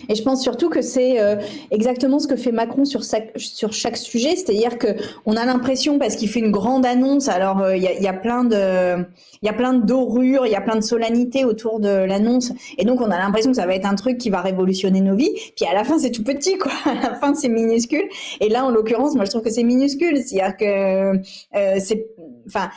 [0.08, 1.36] Et je pense surtout que c'est euh,
[1.72, 3.02] exactement ce que fait Macron sur,
[3.36, 4.88] sur chaque sujet, c'est-à-dire que
[5.26, 8.06] on a l'impression parce qu'il fait une grande annonce, alors euh, il y, a, y,
[8.06, 9.04] a, plein de
[9.42, 12.52] il y a plein de dorures, il y a plein de solennité autour de l'annonce,
[12.78, 15.16] et donc on a l'impression que ça va être un truc qui va révolutionner nos
[15.16, 15.34] vies.
[15.56, 18.08] Puis à la fin c'est tout petit quoi, à la fin c'est minuscule.
[18.40, 21.16] Et là en l'occurrence, moi je trouve que c'est minuscule, c'est-à-dire que
[21.56, 22.06] euh, c'est,
[22.46, 22.70] enfin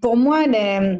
[0.00, 0.98] pour moi les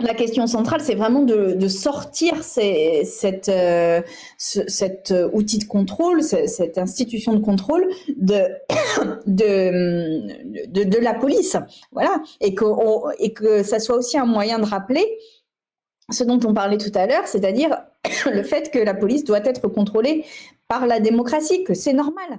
[0.00, 4.00] la question centrale, c'est vraiment de, sortir cette, euh,
[4.36, 8.46] cet outil de contrôle, cette, institution de contrôle de,
[9.26, 11.56] de, de, la police.
[11.90, 12.22] Voilà.
[12.40, 12.64] Et que,
[13.18, 15.04] et que ça soit aussi un moyen de rappeler
[16.10, 17.76] ce dont on parlait tout à l'heure, c'est-à-dire
[18.32, 20.24] le fait que la police doit être contrôlée
[20.68, 22.38] par la démocratie, que c'est normal.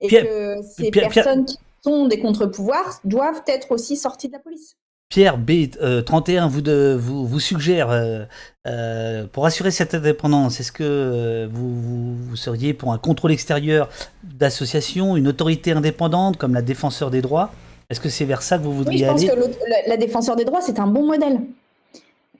[0.00, 4.76] Et que ces personnes qui sont des contre-pouvoirs doivent être aussi sorties de la police.
[5.10, 6.62] Pierre B31 vous,
[7.00, 8.20] vous, vous suggère, euh,
[8.68, 13.88] euh, pour assurer cette indépendance, est-ce que euh, vous, vous, seriez pour un contrôle extérieur
[14.22, 17.50] d'associations, une autorité indépendante comme la défenseur des droits?
[17.90, 20.44] Est-ce que c'est vers ça que vous voudriez aller Je pense que la défenseur des
[20.44, 21.40] droits, c'est un bon modèle.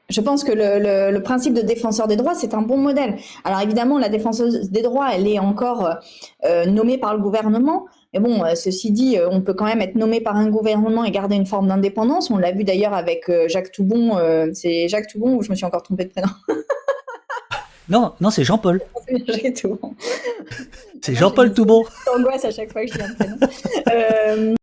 [0.09, 3.17] Je pense que le, le, principe de défenseur des droits, c'est un bon modèle.
[3.43, 5.97] Alors évidemment, la défenseuse des droits, elle est encore
[6.67, 9.95] nommée par le gouvernement, mais bon, euh, ceci dit, euh, on peut quand même être
[9.95, 12.31] nommé par un gouvernement et garder une forme d'indépendance.
[12.31, 14.19] On l'a vu d'ailleurs avec euh, Jacques Toubon.
[14.53, 16.29] c'est Jacques Toubon ou je me suis encore trompé de prénom
[17.89, 18.81] Non, non, c'est Jean-Paul.
[21.03, 21.83] C'est Jean-Paul Toubon.
[22.15, 24.55] Angoisse à chaque fois que je dis un prénom.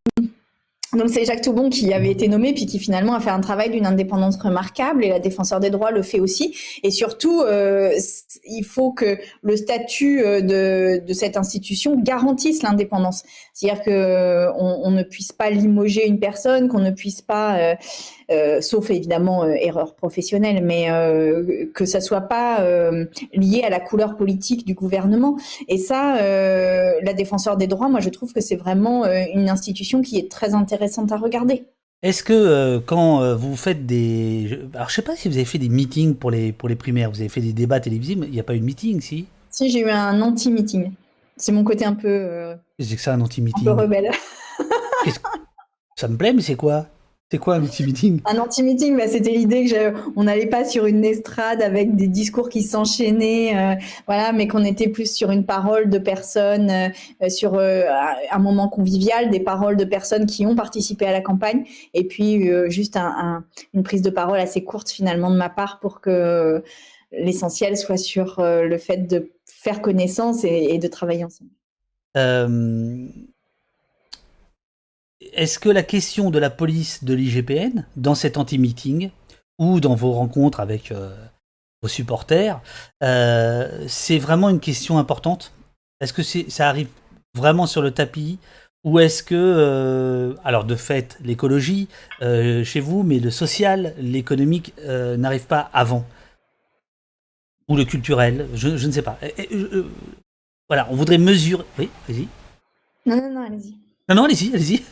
[0.93, 3.69] Donc c'est Jacques Toubon qui avait été nommé puis qui finalement a fait un travail
[3.69, 6.55] d'une indépendance remarquable et la défenseur des droits le fait aussi.
[6.83, 7.91] Et surtout, euh,
[8.45, 13.23] il faut que le statut euh, de, de cette institution garantisse l'indépendance.
[13.53, 17.67] C'est-à-dire que on, on, ne puisse pas limoger une personne, qu'on ne puisse pas euh,
[17.67, 17.75] euh,
[18.61, 22.61] sauf évidemment euh, erreur professionnelle, mais euh, que ça soit pas
[23.34, 25.38] lié à la couleur politique du gouvernement.
[25.67, 30.17] Et ça, la défenseur des droits, moi je trouve que c'est vraiment une institution qui
[30.17, 31.65] est très intéressante à regarder.
[32.03, 34.59] Est-ce que quand vous faites des...
[34.73, 37.09] Alors je sais pas si vous avez fait des meetings pour les, pour les primaires,
[37.11, 39.25] vous avez fait des débats télévisés, mais il n'y a pas eu de meeting, si?
[39.49, 40.91] Si, j'ai eu un anti-meeting.
[41.38, 42.55] C'est mon côté un peu...
[42.80, 43.67] c'est que ça, un anti-meeting?
[43.67, 44.11] Un peu rebelle.
[45.95, 46.88] ça me plaît, mais c'est quoi?
[47.30, 48.21] C'est quoi un anti-meeting?
[48.23, 52.47] Un anti-meeting, bah, c'était l'idée que on n'allait pas sur une estrade avec des discours
[52.47, 53.75] qui s'enchaînaient, euh,
[54.05, 57.84] voilà, mais qu'on était plus sur une parole de personnes, euh, sur euh,
[58.32, 62.49] un moment convivial, des paroles de personnes qui ont participé à la campagne, et puis
[62.69, 66.63] juste un, une prise de parole assez courte finalement de ma part pour que
[67.11, 71.49] l'essentiel soit sur le fait de faire connaissance et, et de travailler ensemble.
[75.22, 79.09] Est-ce que la question de la police de l'IGPN, dans cet anti-meeting,
[79.57, 81.15] ou dans vos rencontres avec euh,
[81.82, 82.61] vos supporters,
[83.03, 85.53] euh, c'est vraiment une question importante?
[86.01, 86.89] Est-ce que ça arrive
[87.34, 88.38] vraiment sur le tapis?
[88.84, 91.88] Ou est-ce que, euh, alors de fait, l'écologie
[92.22, 96.05] chez vous, mais le social, l'économique n'arrive pas avant?
[97.68, 98.47] Ou le culturel?
[98.53, 99.20] Je, ne sais pas.
[100.70, 101.65] voilà, on voudrait mesurer.
[101.80, 102.28] Oui, allez-y.
[103.07, 103.76] Non, non, non, allez-y.
[104.07, 104.84] Non, non, allez-y, allez-y.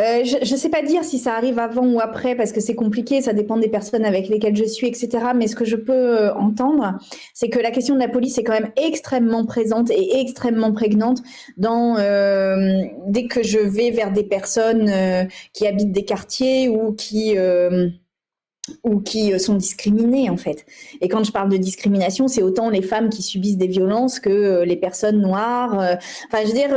[0.00, 2.74] Euh, je ne sais pas dire si ça arrive avant ou après parce que c'est
[2.74, 5.08] compliqué, ça dépend des personnes avec lesquelles je suis, etc.
[5.34, 6.98] Mais ce que je peux euh, entendre,
[7.34, 11.22] c'est que la question de la police est quand même extrêmement présente et extrêmement prégnante
[11.62, 14.90] euh, dès que je vais vers des personnes
[15.52, 17.36] qui habitent des quartiers ou qui
[18.84, 20.64] ou qui sont discriminées en fait.
[21.00, 24.62] Et quand je parle de discrimination, c'est autant les femmes qui subissent des violences que
[24.62, 25.74] les personnes noires.
[25.74, 26.70] Enfin, je veux dire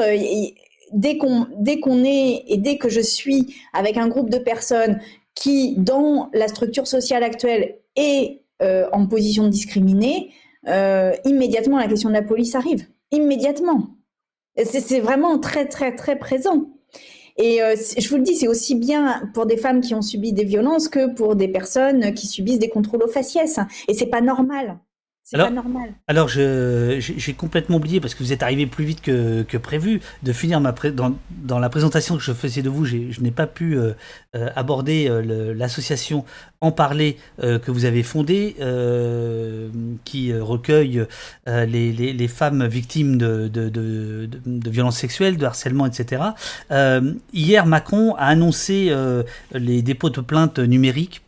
[0.94, 5.00] dès qu'on dès qu'on est et dès que je suis avec un groupe de personnes
[5.36, 10.32] qui, dans la structure sociale actuelle, est euh, en position de discriminer,
[10.68, 12.88] euh, immédiatement la question de la police arrive.
[13.12, 13.90] Immédiatement.
[14.64, 16.70] C'est vraiment très très très présent.
[17.38, 20.34] Et euh, je vous le dis, c'est aussi bien pour des femmes qui ont subi
[20.34, 23.60] des violences que pour des personnes qui subissent des contrôles aux faciès.
[23.88, 24.78] Et c'est pas normal.
[25.34, 25.94] C'est pas normal.
[26.08, 30.32] Alors, j'ai complètement oublié, parce que vous êtes arrivé plus vite que, que prévu, de
[30.32, 32.86] finir ma dans, dans, la présentation que je faisais de vous.
[32.86, 33.94] Je n'ai pas pu euh,
[34.36, 36.24] euh, aborder euh, l'association
[36.62, 38.56] En Parler que vous avez fondée,
[40.06, 41.06] qui recueille
[41.48, 46.22] les, les, les, femmes victimes de, de, de, de, violences sexuelles, de harcèlement, etc.
[47.34, 48.96] hier, Macron a annoncé
[49.54, 51.22] les dépôts de plaintes numériques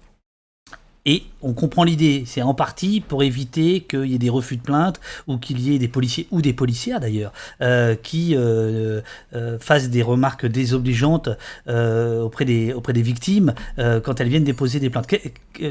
[1.06, 4.62] et on comprend l'idée, c'est en partie pour éviter qu'il y ait des refus de
[4.62, 7.32] plainte ou qu'il y ait des policiers ou des policières d'ailleurs
[7.62, 9.02] euh, qui euh,
[9.36, 11.30] euh, fassent des remarques désobligeantes
[11.68, 15.08] auprès, des, auprès des victimes quand elles viennent déposer des plaintes.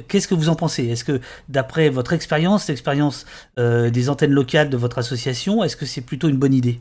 [0.09, 0.87] Qu'est-ce que vous en pensez?
[0.87, 3.27] Est-ce que d'après votre expérience, l'expérience
[3.57, 6.81] des antennes locales de votre association, est-ce que c'est plutôt une bonne idée?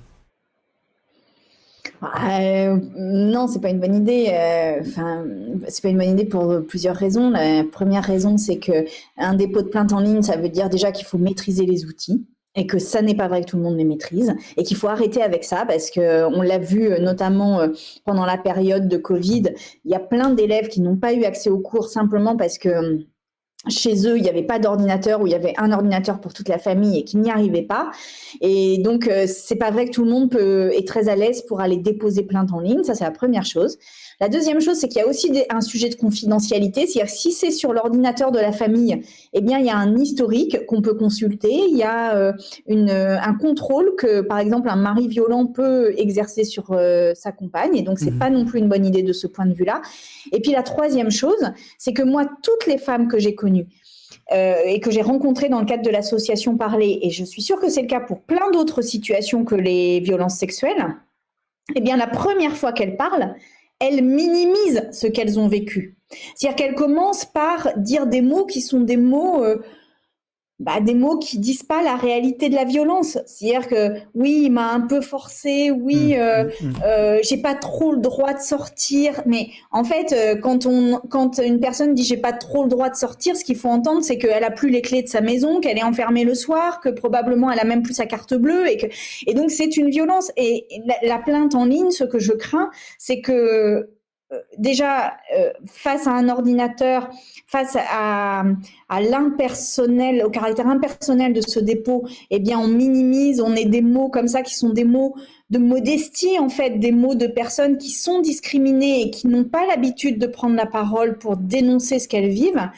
[2.03, 4.27] Euh, non, c'est pas une bonne idée.
[4.29, 5.25] Euh, enfin,
[5.67, 7.29] c'est pas une bonne idée pour plusieurs raisons.
[7.29, 8.85] La première raison, c'est que
[9.17, 12.25] un dépôt de plainte en ligne, ça veut dire déjà qu'il faut maîtriser les outils
[12.55, 14.87] et que ça n'est pas vrai que tout le monde les maîtrise et qu'il faut
[14.87, 17.67] arrêter avec ça parce que on l'a vu euh, notamment
[18.05, 19.53] pendant la période de Covid,
[19.85, 23.05] il y a plein d'élèves qui n'ont pas eu accès aux cours simplement parce que
[23.69, 26.49] chez eux, il n'y avait pas d'ordinateur ou il y avait un ordinateur pour toute
[26.49, 27.91] la famille et qu'ils n'y arrivaient pas.
[28.41, 31.43] Et donc, euh, c'est pas vrai que tout le monde peut, est très à l'aise
[31.43, 32.83] pour aller déposer plainte en ligne.
[32.83, 33.77] Ça, c'est la première chose.
[34.19, 36.87] La deuxième chose, c'est qu'il y a aussi un sujet de confidentialité.
[36.87, 39.01] C'est-à-dire, si c'est sur l'ordinateur de la famille,
[39.33, 41.51] eh bien, il y a un historique qu'on peut consulter.
[41.69, 42.33] Il y a euh,
[42.67, 47.75] une, un contrôle que, par exemple, un mari violent peut exercer sur euh, sa compagne.
[47.75, 48.19] Et donc, c'est mmh.
[48.19, 49.81] pas non plus une bonne idée de ce point de vue-là.
[50.31, 53.52] Et puis, la troisième chose, c'est que moi, toutes les femmes que j'ai connues,
[54.31, 57.59] euh, et que j'ai rencontré dans le cadre de l'association Parler, et je suis sûre
[57.59, 60.95] que c'est le cas pour plein d'autres situations que les violences sexuelles,
[61.75, 63.35] eh bien la première fois qu'elles parlent,
[63.79, 65.97] elles minimisent ce qu'elles ont vécu.
[66.35, 69.43] C'est-à-dire qu'elles commencent par dire des mots qui sont des mots...
[69.43, 69.61] Euh,
[70.63, 73.17] bah, des mots qui disent pas la réalité de la violence.
[73.25, 76.73] C'est-à-dire que oui, il m'a un peu forcé, oui, mmh, euh, mmh, mmh.
[76.85, 79.21] euh, j'ai pas trop le droit de sortir.
[79.25, 82.89] Mais en fait, euh, quand on, quand une personne dit j'ai pas trop le droit
[82.89, 85.59] de sortir, ce qu'il faut entendre, c'est qu'elle a plus les clés de sa maison,
[85.59, 88.77] qu'elle est enfermée le soir, que probablement elle a même plus sa carte bleue, et
[88.77, 88.87] que
[89.27, 90.31] et donc c'est une violence.
[90.37, 90.65] Et
[91.01, 93.89] la plainte en ligne, ce que je crains, c'est que
[94.57, 97.09] déjà euh, face à un ordinateur,
[97.47, 98.43] face à,
[98.99, 104.09] l'impersonnel, au caractère impersonnel de ce dépôt, eh bien on minimise, on est des mots
[104.09, 105.15] comme ça qui sont des mots
[105.49, 109.65] de modestie en fait, des mots de personnes qui sont discriminées et qui n'ont pas
[109.65, 112.69] l'habitude de prendre la parole pour dénoncer ce qu'elles vivent.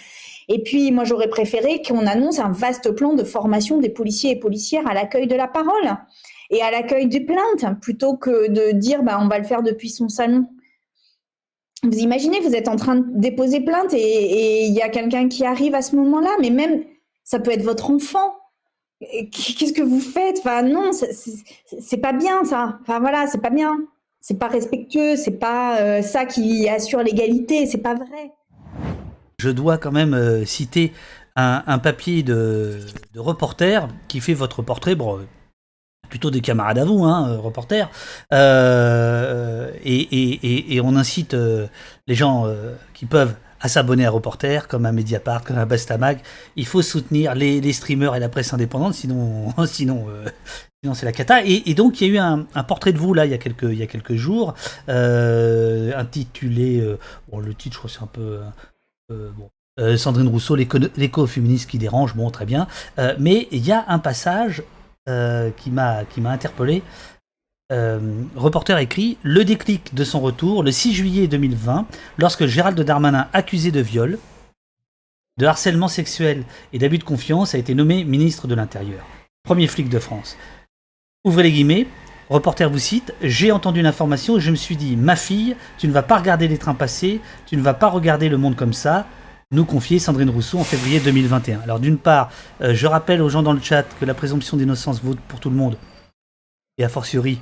[0.48, 4.36] Et puis, moi, j'aurais préféré qu'on annonce un vaste plan de formation des policiers et
[4.40, 5.98] policières à l'accueil de la parole
[6.52, 9.90] et à l'accueil des plaintes, plutôt que de dire, bah, on va le faire depuis
[9.90, 10.46] son salon.
[11.86, 15.46] Vous imaginez, vous êtes en train de déposer plainte et il y a quelqu'un qui
[15.46, 16.84] arrive à ce moment-là, mais même
[17.24, 18.36] ça peut être votre enfant.
[19.00, 20.40] Qu'est-ce que vous faites?
[20.40, 20.92] Enfin non,
[21.80, 22.80] c'est pas bien ça.
[22.82, 23.78] Enfin voilà, c'est pas bien.
[24.22, 25.16] C'est pas respectueux.
[25.16, 27.66] C'est pas euh, ça qui assure l'égalité.
[27.66, 28.32] C'est pas vrai.
[29.40, 30.94] Je dois quand même euh, citer
[31.36, 32.80] un, papier de,
[33.16, 34.96] reporter qui fait votre portrait.
[34.96, 35.20] Bon,
[36.16, 37.90] plutôt des camarades à vous, hein, euh, reporters.
[38.32, 41.68] Euh, et, on incite euh,
[42.08, 42.48] les gens
[42.94, 46.20] qui peuvent à s'abonner à Reporter, comme à Mediapart, comme à Bastamag.
[46.56, 50.06] Il faut soutenir les, streamers et la presse indépendante, sinon, sinon,
[50.82, 51.44] sinon c'est la cata.
[51.44, 53.64] Et, donc il y a eu un, portrait de vous là il y a quelques,
[53.64, 54.54] il y a quelques jours,
[54.88, 56.82] intitulé,
[57.30, 58.40] bon le titre je crois c'est un peu,
[59.10, 59.50] bon,
[59.98, 62.68] Sandrine Rousseau, l'éco-féministe qui dérange, bon très bien.
[63.20, 64.64] mais il y a un passage
[65.08, 66.84] euh, qui m'a interpellé.
[67.72, 71.88] Euh, reporter écrit Le déclic de son retour le 6 juillet 2020,
[72.18, 74.20] lorsque Gérald Darmanin, accusé de viol,
[75.38, 76.44] de harcèlement sexuel
[76.74, 79.04] et d'abus de confiance, a été nommé ministre de l'Intérieur.
[79.44, 80.38] Premier flic de France.
[81.24, 81.88] Ouvrez les guillemets.
[82.30, 85.92] Reporter vous cite J'ai entendu l'information et je me suis dit Ma fille, tu ne
[85.92, 89.08] vas pas regarder les trains passer, tu ne vas pas regarder le monde comme ça,
[89.52, 91.62] nous confier Sandrine Rousseau en février 2021.
[91.62, 92.32] Alors d'une part,
[92.62, 95.50] euh, je rappelle aux gens dans le chat que la présomption d'innocence vaut pour tout
[95.50, 95.78] le monde,
[96.78, 97.40] et a fortiori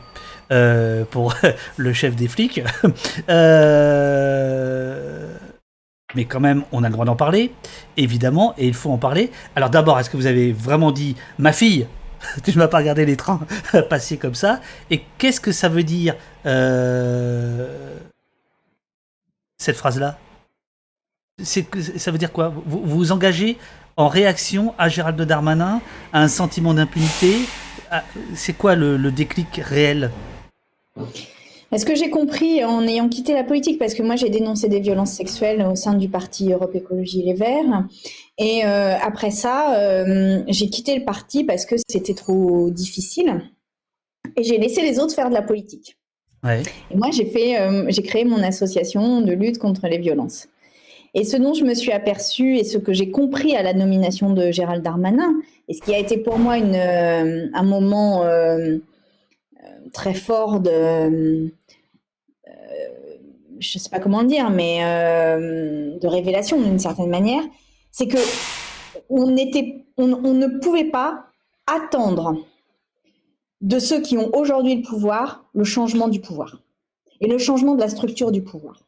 [0.52, 1.36] euh, pour
[1.78, 2.62] le chef des flics.
[3.30, 5.36] Euh,
[6.16, 7.52] mais quand même, on a le droit d'en parler,
[7.98, 9.32] évidemment, et il faut en parler.
[9.56, 11.88] Alors d'abord, est-ce que vous avez vraiment dit ma fille
[12.44, 13.42] tu ne vas pas regarder les trains
[13.90, 14.62] passer comme ça?
[14.92, 16.16] Et qu'est-ce que ça veut dire
[19.58, 20.18] cette phrase-là?
[21.44, 22.54] Ça veut dire quoi?
[22.66, 23.58] Vous, vous engagez
[23.98, 25.82] en réaction à Gérald Darmanin,
[26.12, 27.36] à un sentiment d'impunité?
[28.36, 30.12] C'est quoi le, déclic réel?
[31.72, 34.80] Est-ce que j'ai compris en ayant quitté la politique, parce que moi j'ai dénoncé des
[34.80, 37.86] violences sexuelles au sein du parti Europe Écologie Les Verts,
[38.38, 43.42] et euh, après ça, euh, j'ai quitté le parti parce que c'était trop difficile,
[44.38, 45.98] et j'ai laissé les autres faire de la politique.
[46.46, 50.50] Et moi j'ai fait, euh, j'ai créé mon association de lutte contre les violences.
[51.14, 54.34] Et ce dont je me suis aperçue et ce que j'ai compris à la nomination
[54.34, 55.36] de Gérald Darmanin,
[55.68, 58.78] et ce qui a été pour moi euh, un moment euh,
[59.94, 61.50] très fort de, euh,
[63.60, 67.44] je ne sais pas comment le dire, mais de révélation d'une certaine manière,
[67.92, 68.18] c'est que
[69.10, 71.26] on, était, on, on ne pouvait pas
[71.68, 72.38] attendre
[73.62, 76.60] de ceux qui ont aujourd'hui le pouvoir le changement du pouvoir
[77.22, 78.80] et le changement de la structure du pouvoir.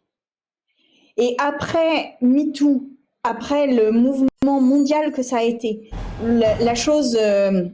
[1.18, 2.84] Et après MeToo,
[3.24, 5.89] après le mouvement mondial que ça a été,
[6.24, 7.66] la, chose euh,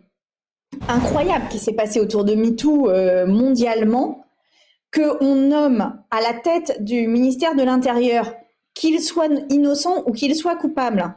[0.88, 4.26] incroyable qui s'est passée autour de MeToo euh, mondialement,
[4.94, 8.34] qu'on nomme à la tête du ministère de l'Intérieur,
[8.74, 11.16] qu'il soit innocent ou qu'il soit coupable,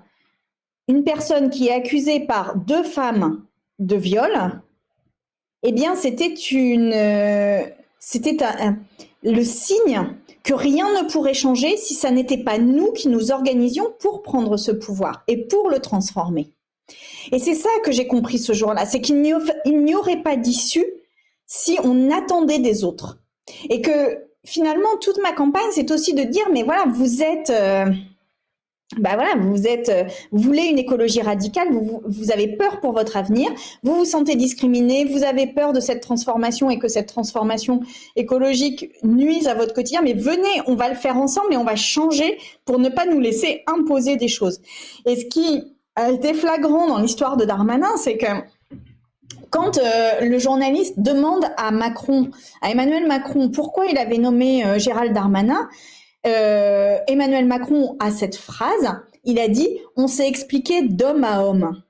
[0.89, 3.45] une personne qui est accusée par deux femmes
[3.79, 4.61] de viol,
[5.63, 7.63] eh bien, c'était une, euh,
[7.99, 8.37] c'était
[9.23, 10.15] le signe
[10.45, 14.57] que rien ne pourrait changer si ça n'était pas nous qui nous organisions pour prendre
[14.57, 16.53] ce pouvoir et pour le transformer.
[17.33, 20.87] Et c'est ça que j'ai compris ce jour-là, c'est qu'il n'y aurait pas d'issue
[21.47, 23.19] si on attendait des autres.
[23.71, 27.51] Et que finalement, toute ma campagne, c'est aussi de dire, mais voilà, vous êtes...
[27.51, 27.87] Euh,
[28.99, 33.51] bah voilà, euh, vous voulez une écologie radicale, vous, vous, avez peur pour votre avenir,
[33.83, 37.81] vous vous sentez discriminé, vous avez peur de cette transformation et que cette transformation
[38.17, 41.77] écologique nuise à votre quotidien, mais venez, on va le faire ensemble et on va
[41.77, 44.61] changer pour ne pas nous laisser imposer des choses.
[45.07, 45.63] Et ce qui
[45.97, 48.27] a été flagrant dans l'histoire de Darmanin, c'est que
[49.51, 52.31] quand euh, le journaliste demande à Macron,
[52.61, 55.69] à Emmanuel Macron, pourquoi il avait nommé euh, Gérald Darmanin,
[56.27, 58.95] euh, Emmanuel Macron a cette phrase,
[59.25, 61.83] il a dit on s'est expliqué d'homme à homme.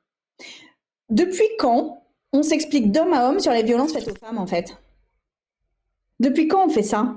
[1.11, 4.77] Depuis quand on s'explique d'homme à homme sur les violences faites aux femmes en fait?
[6.21, 7.15] Depuis quand on fait ça?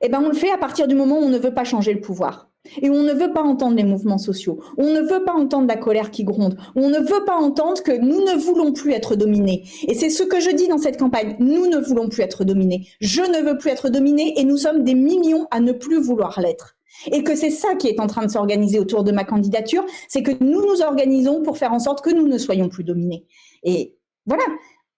[0.00, 1.92] Eh ben on le fait à partir du moment où on ne veut pas changer
[1.92, 2.47] le pouvoir.
[2.82, 4.60] Et on ne veut pas entendre les mouvements sociaux.
[4.76, 6.58] On ne veut pas entendre la colère qui gronde.
[6.76, 9.64] On ne veut pas entendre que nous ne voulons plus être dominés.
[9.86, 11.36] Et c'est ce que je dis dans cette campagne.
[11.38, 12.88] Nous ne voulons plus être dominés.
[13.00, 16.40] Je ne veux plus être dominé et nous sommes des millions à ne plus vouloir
[16.40, 16.76] l'être.
[17.12, 20.22] Et que c'est ça qui est en train de s'organiser autour de ma candidature, c'est
[20.22, 23.24] que nous nous organisons pour faire en sorte que nous ne soyons plus dominés.
[23.62, 23.96] Et
[24.26, 24.44] voilà.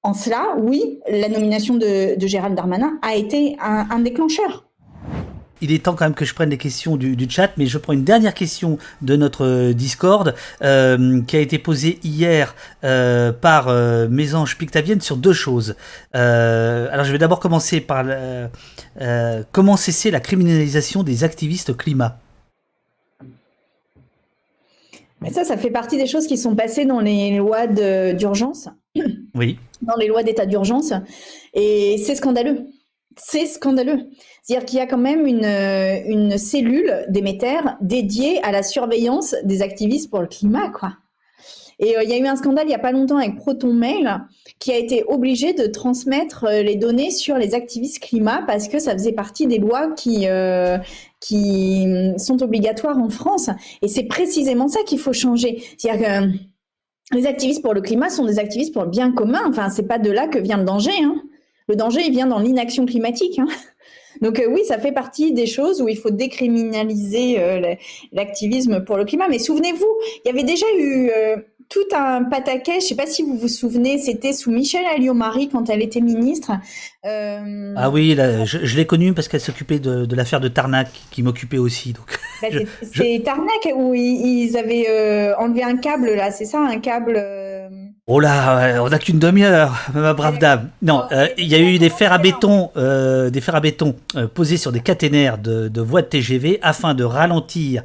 [0.02, 4.69] En cela, oui, la nomination de, Gérald Darmanin a été un déclencheur
[5.60, 7.92] il est temps quand même que je prenne les questions du, chat, mais je prends
[7.92, 12.54] une dernière question de notre euh, Discord euh, qui a été posée hier
[12.84, 15.76] euh, par euh, Mésange Pictavienne sur deux choses.
[16.12, 18.06] alors je vais d'abord commencer par
[19.52, 22.18] comment cesser la criminalisation des activistes climat?
[25.20, 28.68] Mais ça, ça fait partie des choses qui sont passées dans les lois d'urgence.
[29.34, 29.58] Oui.
[29.82, 30.92] Dans les lois d'état d'urgence.
[31.54, 32.66] Et c'est scandaleux.
[33.22, 34.08] C'est scandaleux.
[34.42, 39.34] C'est-à-dire qu'il y a quand même une, euh, une cellule d'émetteurs dédiée à la surveillance
[39.44, 40.92] des activistes pour le climat, quoi.
[41.78, 44.18] Et euh, il y a eu un scandale il n'y a pas longtemps avec ProtonMail
[44.58, 48.78] qui a été obligé de transmettre euh, les données sur les activistes climat parce que
[48.78, 50.26] ça faisait partie des lois qui,
[51.20, 51.86] qui
[52.18, 53.50] sont obligatoires en France.
[53.82, 55.62] Et c'est précisément ça qu'il faut changer.
[55.78, 59.42] C'est-à-dire que les activistes pour le climat sont des activistes pour le bien commun.
[59.46, 60.92] Enfin, c'est pas de là que vient le danger.
[61.02, 61.16] Hein.
[61.70, 63.38] Le danger, il vient dans l'inaction climatique.
[63.38, 63.46] Hein.
[64.22, 67.74] Donc euh, oui, ça fait partie des choses où il faut décriminaliser euh,
[68.10, 69.28] l'activisme pour le climat.
[69.30, 69.86] Mais souvenez-vous,
[70.24, 71.36] il y avait déjà eu euh,
[71.68, 75.48] tout un pataquès, je ne sais pas si vous vous souvenez, c'était sous Michel Alliot-Marie
[75.48, 76.50] quand elle était ministre.
[77.04, 81.92] Ah oui, je, l'ai connue parce qu'elle s'occupait de, l'affaire de Tarnac, qui m'occupait aussi.
[81.92, 82.18] Donc.
[82.42, 82.48] Bah,
[82.82, 87.14] c'est Tarnac où ils, ils avaient enlevé un câble là, c'est ça, un câble
[88.12, 90.70] Oh là, on n'a qu'une demi-heure, ma brave dame.
[90.82, 93.94] Non, euh, il y a eu des fers à béton, euh, des fers à béton
[94.16, 97.84] euh, posés sur des caténaires de, voies de TGV afin de ralentir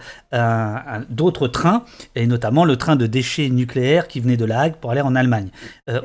[1.10, 4.92] d'autres trains, et notamment le train de déchets nucléaires qui venait de La Hague pour
[4.92, 5.48] aller en Allemagne.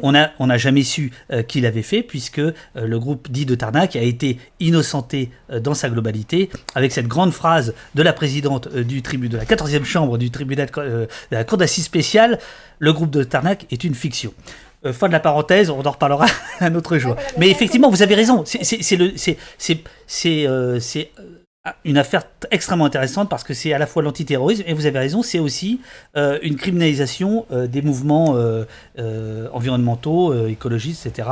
[0.02, 1.10] on n'a on a jamais su
[1.48, 2.40] qui l'avait fait puisque
[2.76, 7.74] le groupe dit de Tarnac a été innocenté dans sa globalité avec cette grande phrase
[7.96, 11.86] de la présidente du tribunal de la 14e chambre du tribunal de la cour d'assises
[11.86, 12.38] spéciale.
[12.82, 14.34] Le groupe de Tarnac est une fiction.
[14.92, 16.26] fin de la parenthèse, on en reparlera
[16.60, 17.16] un autre jour.
[17.38, 18.44] Mais effectivement, vous avez raison.
[18.44, 21.10] C'est c'est, c'est,
[21.84, 25.22] une affaire extrêmement intéressante parce que c'est à la fois l'antiterrorisme et vous avez raison,
[25.22, 25.80] c'est aussi
[26.14, 28.36] une criminalisation des mouvements
[29.52, 31.28] environnementaux, écologistes, etc.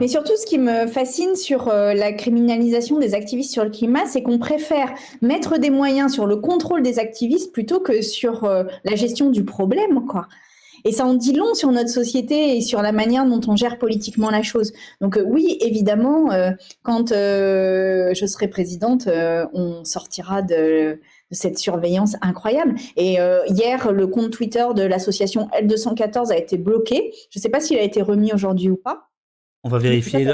[0.00, 4.06] Mais surtout, ce qui me fascine sur euh, la criminalisation des activistes sur le climat,
[4.06, 4.92] c'est qu'on préfère
[5.22, 9.44] mettre des moyens sur le contrôle des activistes plutôt que sur euh, la gestion du
[9.44, 10.28] problème, quoi.
[10.84, 13.78] Et ça en dit long sur notre société et sur la manière dont on gère
[13.78, 14.72] politiquement la chose.
[15.00, 16.28] Donc euh, oui, évidemment,
[16.82, 19.08] quand je serai présidente,
[19.52, 21.00] on sortira de,
[21.30, 22.74] cette surveillance incroyable.
[22.96, 23.18] Et
[23.48, 27.12] hier, le compte Twitter de l'association L214 a été bloqué.
[27.30, 29.07] Je ne sais pas s'il a été remis aujourd'hui ou pas.
[29.68, 30.26] On va vérifier,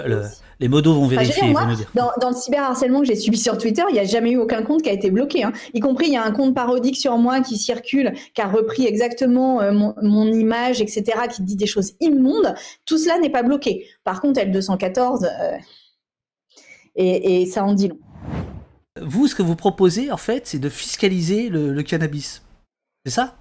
[0.60, 1.52] les modos vont vérifier.
[1.94, 4.82] Dans, le cyberharcèlement que j'ai subi sur Twitter, il n'y a jamais eu aucun compte
[4.82, 5.42] qui a été bloqué.
[5.42, 5.52] Hein.
[5.74, 8.86] Y compris, il y a un compte parodique sur moi qui circule, qui a repris
[8.86, 12.54] exactement euh, mon, image, etc., qui dit des choses immondes.
[12.84, 13.88] Tout cela n'est pas bloqué.
[14.04, 15.58] Par contre, L214, euh,
[16.94, 17.98] et, ça en dit long.
[19.02, 22.44] Vous, ce que vous proposez, en fait, c'est de fiscaliser le, cannabis.
[23.04, 23.34] C'est ça?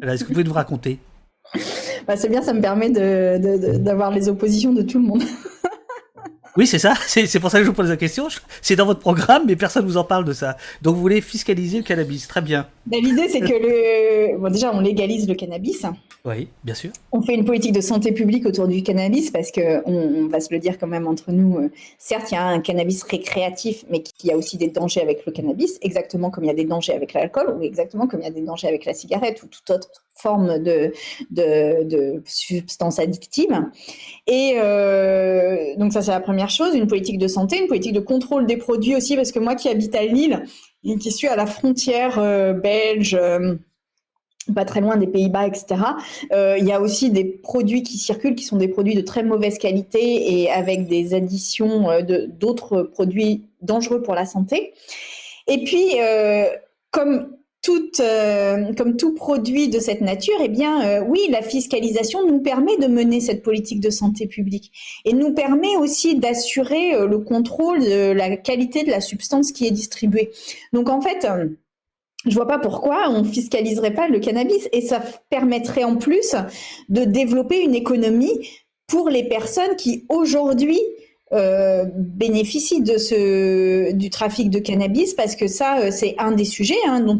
[0.00, 1.00] Est-ce que vous pouvez nous raconter?
[2.10, 5.22] Bah, c'est bien, ça me permet d'avoir les oppositions de tout le monde.
[6.56, 6.94] Oui, c'est ça.
[7.06, 8.26] C'est pour ça que je vous pose la question.
[8.60, 10.56] C'est dans votre programme, mais personne ne vous en parle de ça.
[10.82, 12.26] Donc, vous voulez fiscaliser le cannabis.
[12.26, 12.66] Très bien.
[12.86, 14.36] Bah, l'idée, c'est que le.
[14.36, 15.86] Bon, déjà, on légalise le cannabis.
[16.24, 16.90] Oui, bien sûr.
[17.12, 20.52] On fait une politique de santé publique autour du cannabis parce que, on, va se
[20.52, 24.02] le dire quand même entre nous, euh, certes, il y a un cannabis récréatif, mais
[24.02, 26.64] qu'il y a aussi des dangers avec le cannabis, exactement comme il y a des
[26.64, 29.46] dangers avec l'alcool ou exactement comme il y a des dangers avec la cigarette ou
[29.46, 29.88] toute autre
[30.20, 30.92] forme de,
[31.30, 33.64] de, de substance addictive.
[34.26, 38.00] Et euh, donc ça, c'est la première chose, une politique de santé, une politique de
[38.00, 40.42] contrôle des produits aussi, parce que moi qui habite à Lille
[40.84, 43.18] et qui suis à la frontière euh, belge,
[44.54, 45.80] pas très loin des Pays-Bas, etc.
[46.32, 49.22] Euh, il y a aussi des produits qui circulent, qui sont des produits de très
[49.22, 54.72] mauvaise qualité et avec des additions euh, d'autres produits dangereux pour la santé.
[55.46, 56.46] Et puis, euh,
[56.90, 58.00] comme toute,
[58.76, 63.20] comme tout produit de cette nature, eh bien, oui, la fiscalisation nous permet de mener
[63.20, 64.72] cette politique de santé publique
[65.04, 69.72] et nous permet aussi d'assurer le contrôle de la qualité de la substance qui est
[69.72, 70.30] distribuée.
[70.72, 71.26] Donc, en fait,
[72.26, 76.34] je vois pas pourquoi on fiscaliserait pas le cannabis et ça permettrait en plus
[76.88, 78.48] de développer une économie
[78.86, 80.80] pour les personnes qui aujourd'hui
[81.32, 86.44] euh, bénéficient de ce du trafic de cannabis parce que ça euh, c'est un des
[86.44, 87.18] sujets hein, dont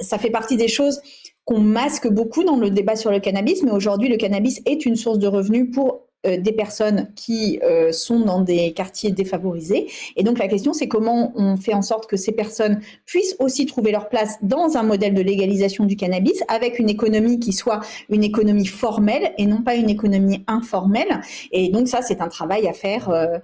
[0.00, 1.02] ça fait partie des choses
[1.44, 4.96] qu'on masque beaucoup dans le débat sur le cannabis mais aujourd'hui le cannabis est une
[4.96, 9.88] source de revenus pour des personnes qui euh, sont dans des quartiers défavorisés.
[10.16, 13.64] Et donc la question, c'est comment on fait en sorte que ces personnes puissent aussi
[13.64, 17.80] trouver leur place dans un modèle de légalisation du cannabis avec une économie qui soit
[18.10, 21.20] une économie formelle et non pas une économie informelle.
[21.52, 23.38] Et donc ça, c'est un travail à faire euh,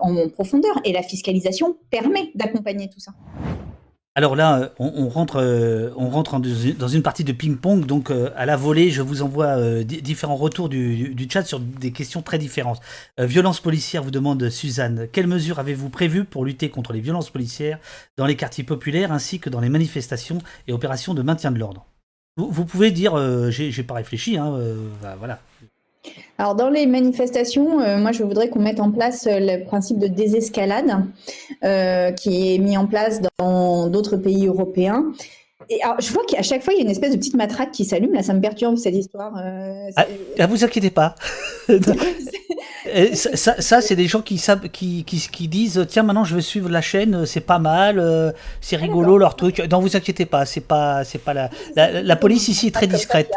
[0.00, 0.80] en profondeur.
[0.84, 3.12] Et la fiscalisation permet d'accompagner tout ça.
[4.14, 7.86] Alors là, on, rentre, euh, on rentre dans une partie de ping-pong.
[7.86, 11.92] Donc euh, à la volée, je vous envoie euh, différents retours du, chat sur des
[11.92, 12.80] questions très différentes.
[13.18, 15.08] violence policière, vous demande Suzanne.
[15.10, 17.78] Quelles mesures avez-vous prévues pour lutter contre les violences policières
[18.18, 20.38] dans les quartiers populaires ainsi que dans les manifestations
[20.68, 21.86] et opérations de maintien de l'ordre?
[22.36, 23.16] Vous, pouvez dire,
[23.50, 24.58] j'ai pas réfléchi, hein,
[25.02, 25.38] bah, voilà.
[26.38, 29.98] Alors dans les manifestations, euh, moi je voudrais qu'on mette en place euh, le principe
[29.98, 31.04] de désescalade
[31.64, 35.12] euh, qui est mis en place dans d'autres pays européens.
[35.70, 37.70] Et alors, je vois qu'à chaque fois il y a une espèce de petite matraque
[37.70, 38.12] qui s'allume.
[38.12, 39.32] Là, ça me perturbe cette histoire.
[39.36, 40.04] ah,
[40.38, 41.14] ah, vous inquiétez pas.
[43.14, 46.40] ça, ça, c'est des gens qui, savent, qui, qui, qui, disent tiens maintenant je vais
[46.40, 49.62] suivre la chaîne, c'est pas mal, euh, c'est ah, rigolo leur truc.
[49.70, 53.30] Non vous inquiétez pas, c'est pas c'est pas la, la, police ici est très discrète.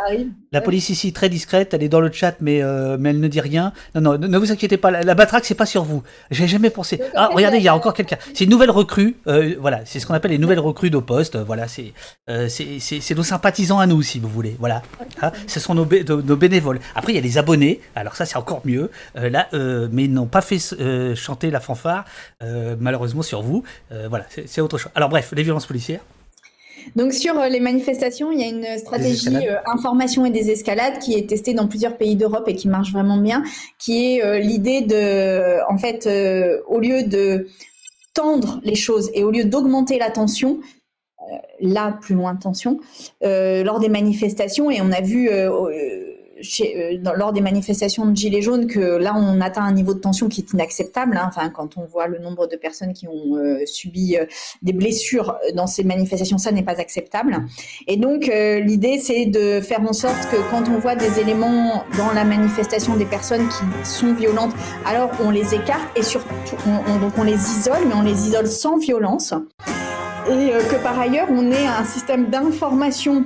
[0.51, 3.27] La police ici très discrète, elle est dans le chat mais euh, mais elle ne
[3.27, 3.73] dit rien.
[3.93, 6.01] Non non ne vous inquiétez pas, la, la batraque c'est pas sur vous.
[6.31, 7.01] J'ai jamais pensé.
[7.15, 8.17] Ah regardez il y a encore quelqu'un.
[8.33, 9.15] C'est une nouvelle recrue.
[9.27, 11.37] Euh, voilà c'est ce qu'on appelle les nouvelles recrues de poste.
[11.37, 11.93] Voilà c'est
[12.49, 14.55] c'est nos sympathisants à nous si vous voulez.
[14.59, 14.81] Voilà.
[15.21, 16.79] Hein, ce sont nos, nos bénévoles.
[16.95, 17.81] Après il y a les abonnés.
[17.95, 18.89] Alors ça c'est encore mieux.
[19.35, 22.05] Là euh, mais n'ont pas fait euh, chanter la fanfare,
[22.41, 23.63] euh, malheureusement sur vous.
[24.09, 24.91] voilà, c'est autre chose.
[24.95, 26.01] Alors bref, les violences policières.
[26.95, 31.27] Donc sur les manifestations, il y a une stratégie information et des escalades qui est
[31.27, 33.43] testée dans plusieurs pays d'Europe et qui marche vraiment bien,
[33.79, 36.07] qui est l'idée de, en fait,
[36.67, 37.47] au lieu de
[38.13, 40.59] tendre les choses et au lieu d'augmenter la tension,
[41.59, 42.79] là plus loin tension,
[43.21, 45.27] lors des manifestations, et on a vu
[46.41, 50.27] chez, lors des manifestations de Gilets jaunes que là, on atteint un niveau de tension
[50.29, 51.17] qui est inacceptable.
[51.17, 51.25] Hein.
[51.27, 54.17] Enfin, quand on voit le nombre de personnes qui ont subi
[54.61, 57.37] des blessures dans ces manifestations, ça n'est pas acceptable.
[57.87, 62.11] Et donc, l'idée, c'est de faire en sorte que quand on voit des éléments dans
[62.13, 64.53] la manifestation des personnes qui sont violentes,
[64.85, 66.29] alors on les écarte et surtout,
[67.01, 69.33] donc on les isole, mais on les isole sans violence
[70.27, 73.25] et euh, que par ailleurs, on ait un système d'information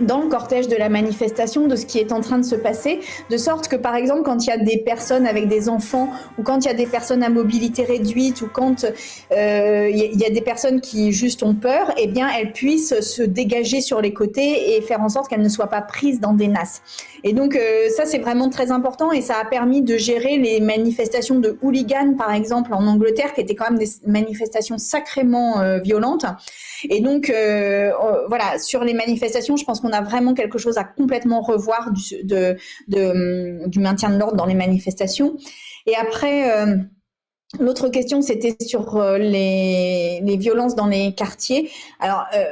[0.00, 3.00] dans le cortège de la manifestation de ce qui est en train de se passer,
[3.28, 6.42] de sorte que par exemple quand il y a des personnes avec des enfants ou
[6.42, 10.30] quand il y a des personnes à mobilité réduite ou quand euh, il y a
[10.30, 14.76] des personnes qui juste ont peur, eh bien elles puissent se dégager sur les côtés
[14.76, 16.82] et faire en sorte qu'elles ne soient pas prises dans des nasses.
[17.24, 20.60] Et donc euh, ça c'est vraiment très important et ça a permis de gérer les
[20.60, 25.78] manifestations de hooligans par exemple en Angleterre qui étaient quand même des manifestations sacrément euh,
[25.78, 26.26] violentes.
[26.88, 27.30] Et donc
[28.28, 33.80] voilà sur les manifestations, je pense qu'on a vraiment quelque chose à complètement revoir du,
[33.80, 35.36] maintien de l'ordre dans les manifestations.
[35.86, 36.76] Et après, euh,
[37.58, 41.70] l'autre question, c'était sur euh, les, les, violences dans les quartiers.
[41.98, 42.44] Alors, euh,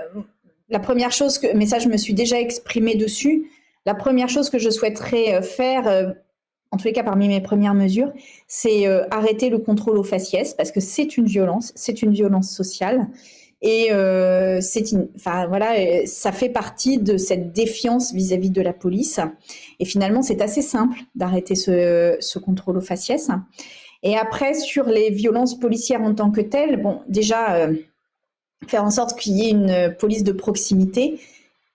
[0.68, 3.50] la première chose que, mais ça, je me suis déjà exprimée dessus.
[3.86, 6.14] La première chose que je souhaiterais faire,
[6.70, 8.12] en tous les cas parmi mes premières mesures,
[8.46, 13.08] c'est arrêter le contrôle aux faciès parce que c'est une violence, c'est une violence sociale
[13.60, 14.60] et euh,
[15.16, 19.18] enfin voilà, euh, ça fait partie de cette défiance vis-à-vis de la police.
[19.80, 23.30] Et finalement, c'est assez simple d'arrêter ce, ce contrôle aux faciès.
[24.04, 27.74] Et après, sur les violences policières en tant que telles, bon, déjà euh,
[28.68, 31.18] faire en sorte qu'il y ait une police de proximité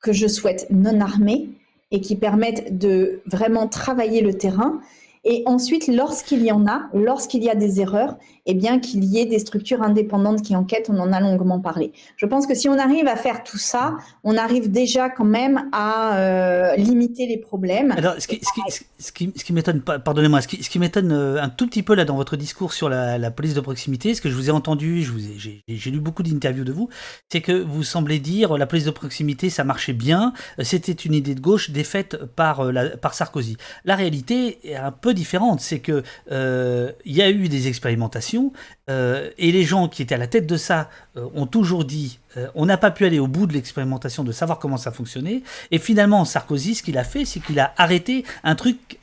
[0.02, 1.50] que je souhaite non armée
[1.92, 4.80] et qui permette de vraiment travailler le terrain
[5.26, 9.20] et ensuite, lorsqu'il y en a, lorsqu'il y a des erreurs, eh bien qu'il y
[9.20, 10.90] ait des structures indépendantes qui enquêtent.
[10.90, 11.94] On en a longuement parlé.
[12.18, 13.96] Je pense que si on arrive à faire tout ça,
[14.26, 17.92] on arrive déjà quand même à euh, limiter les problèmes.
[17.92, 21.42] Alors, ce qui, ce qui, ce qui, m'étonne, pardonnez-moi, ce qui, ce qui m'étonne euh,
[21.42, 24.22] un tout petit peu là dans votre discours sur la, la police de proximité, ce
[24.22, 26.90] que je vous ai entendu, je vous ai, j'ai, lu beaucoup d'interviews de vous,
[27.32, 31.36] c'est que vous semblez dire la police de proximité, ça marchait bien, c'était une idée
[31.36, 33.56] de gauche défaite par, la, par Sarkozy.
[33.86, 38.54] La réalité est un peu différente, c'est que euh, il y a eu des expérimentations
[38.90, 42.20] euh, et les gens qui étaient à la tête de ça euh, ont toujours dit
[42.56, 45.44] on n'a pas pu aller au bout de l'expérimentation de savoir comment ça fonctionnait.
[45.70, 48.98] Et finalement Sarkozy ce qu'il a fait c'est qu'il a arrêté un truc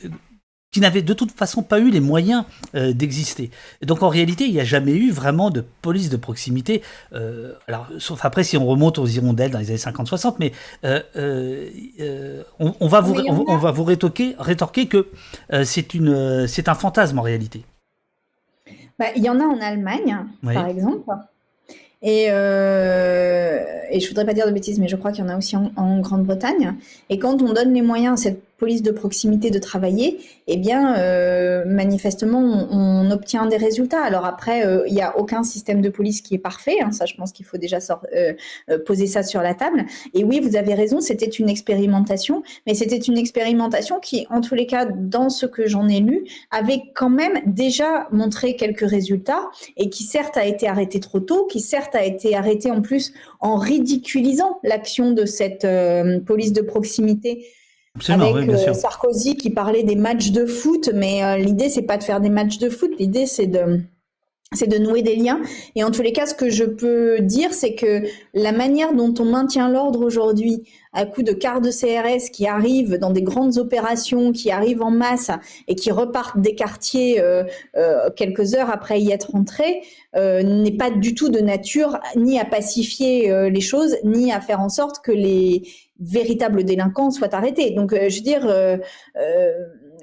[0.72, 2.44] qui n'avait de toute façon pas eu les moyens
[2.74, 3.50] euh, d'exister.
[3.82, 6.82] Donc en réalité, il n'y a jamais eu vraiment de police de proximité.
[7.12, 10.52] Euh, alors, sauf après si on remonte aux hirondelles dans les années 50-60, mais
[10.84, 15.08] euh, on, va vous, on, va vous rétorquer, rétorquer que
[15.64, 17.64] c'est une, c'est un fantasme en réalité.
[18.98, 21.10] Bah, il y en a en Allemagne, par exemple.
[22.02, 25.30] Et, euh, et je voudrais pas dire de bêtises, mais je crois qu'il y en
[25.30, 26.74] a aussi en, en Grande-Bretagne.
[27.10, 30.94] Et quand on donne les moyens à cette police de proximité de travailler, eh bien,
[30.98, 34.02] euh, manifestement, on, obtient des résultats.
[34.02, 36.76] Alors après, euh, il n'y a aucun système de police qui est parfait.
[36.80, 37.78] Hein, ça, je pense qu'il faut déjà
[38.14, 38.34] euh,
[38.86, 39.86] poser ça sur la table.
[40.12, 44.54] Et oui, vous avez raison, c'était une expérimentation, mais c'était une expérimentation qui, en tous
[44.54, 49.48] les cas, dans ce que j'en ai lu, avait quand même déjà montré quelques résultats
[49.78, 53.14] et qui certes a été arrêté trop tôt, qui certes a été arrêté en plus
[53.40, 55.66] en ridiculisant l'action de cette
[56.26, 57.46] police de proximité
[58.08, 62.20] avec Sarkozy qui parlait des matchs de foot, mais euh, l'idée c'est pas de faire
[62.20, 63.80] des matchs de foot, l'idée c'est de
[64.52, 65.40] c'est de nouer des liens.
[65.76, 68.02] Et en tous les cas, ce que je peux dire, c'est que
[68.34, 72.98] la manière dont on maintient l'ordre aujourd'hui, à coup de quarts de CRS qui arrivent
[72.98, 75.30] dans des grandes opérations, qui arrivent en masse
[75.68, 77.44] et qui repartent des quartiers euh,
[78.16, 79.82] quelques heures après y être entrés,
[80.16, 84.68] n'est pas du tout de nature ni à pacifier les choses, ni à faire en
[84.68, 85.62] sorte que les
[86.00, 87.70] véritables délinquants soient arrêtés.
[87.70, 88.76] Donc, euh, je veux dire, euh,
[89.16, 89.52] euh,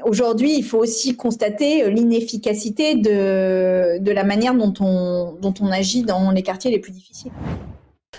[0.04, 6.04] aujourd'hui, il faut aussi constater l'inefficacité de, de la manière dont on, dont on agit
[6.04, 7.32] dans les quartiers les plus difficiles.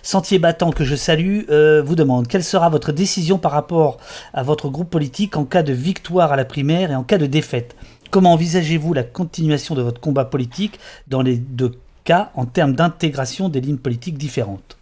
[0.03, 1.41] Sentier battant que je salue
[1.85, 3.99] vous demande quelle sera votre décision par rapport
[4.33, 7.26] à votre groupe politique en cas de victoire à la primaire et en cas de
[7.26, 7.74] défaite?
[8.11, 11.72] Comment envisagez-vous la continuation de votre combat politique dans les deux
[12.05, 14.78] cas en termes d'intégration des lignes politiques différentes?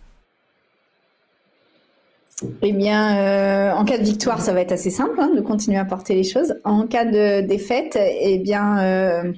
[2.62, 5.78] Eh bien, euh, en cas de victoire, ça va être assez simple hein, de continuer
[5.78, 6.57] à porter les choses.
[6.64, 9.32] En cas de défaite, eh bien, euh,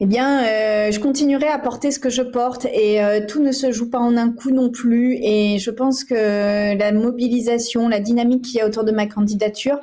[0.00, 3.70] eh bien, euh, je continuerai à porter ce que je porte et tout ne se
[3.70, 5.18] joue pas en un coup non plus.
[5.20, 9.78] Et je pense que la mobilisation, la dynamique qu'il y a autour de ma candidature,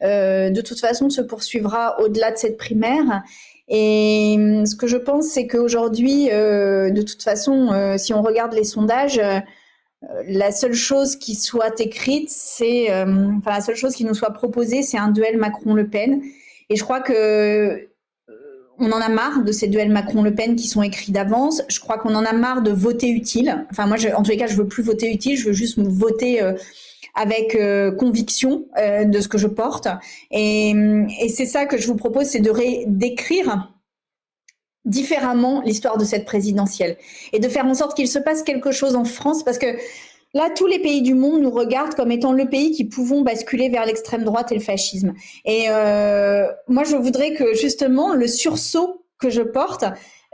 [0.00, 3.22] de toute façon, se poursuivra au-delà de cette primaire.
[3.68, 9.20] Et ce que je pense, c'est qu'aujourd'hui, de toute façon, si on regarde les sondages,
[10.26, 14.82] la seule chose qui soit écrite, c'est, enfin la seule chose qui nous soit proposée,
[14.82, 16.22] c'est un duel Macron-Le Pen.
[16.70, 17.90] Et je crois que
[18.80, 21.62] on en a marre de ces duels Macron-Le Pen qui sont écrits d'avance.
[21.68, 23.66] Je crois qu'on en a marre de voter utile.
[23.70, 25.36] Enfin, moi, en tous les cas, je veux plus voter utile.
[25.36, 26.54] Je veux juste voter euh,
[27.14, 29.86] avec euh, conviction euh, de ce que je porte.
[30.30, 30.74] Et,
[31.28, 32.50] c'est ça que je vous propose, c'est de
[32.86, 33.70] d'écrire
[34.84, 36.96] différemment l'histoire de cette présidentielle
[37.32, 39.66] et de faire en sorte qu'il se passe quelque chose en France parce que
[40.32, 43.68] Là, tous les pays du monde nous regardent comme étant le pays qui pouvons basculer
[43.68, 45.12] vers l'extrême droite et le fascisme.
[45.44, 49.84] Et euh, moi, je voudrais que justement le sursaut que je porte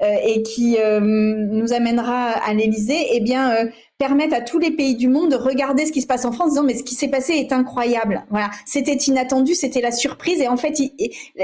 [0.03, 4.71] euh, et qui euh, nous amènera à l'Élysée, eh bien, euh, permette à tous les
[4.71, 6.95] pays du monde de regarder ce qui se passe en France, disant mais ce qui
[6.95, 8.27] s'est passé est incroyable.
[8.29, 10.79] Voilà, c'était inattendu, c'était la surprise, et en fait,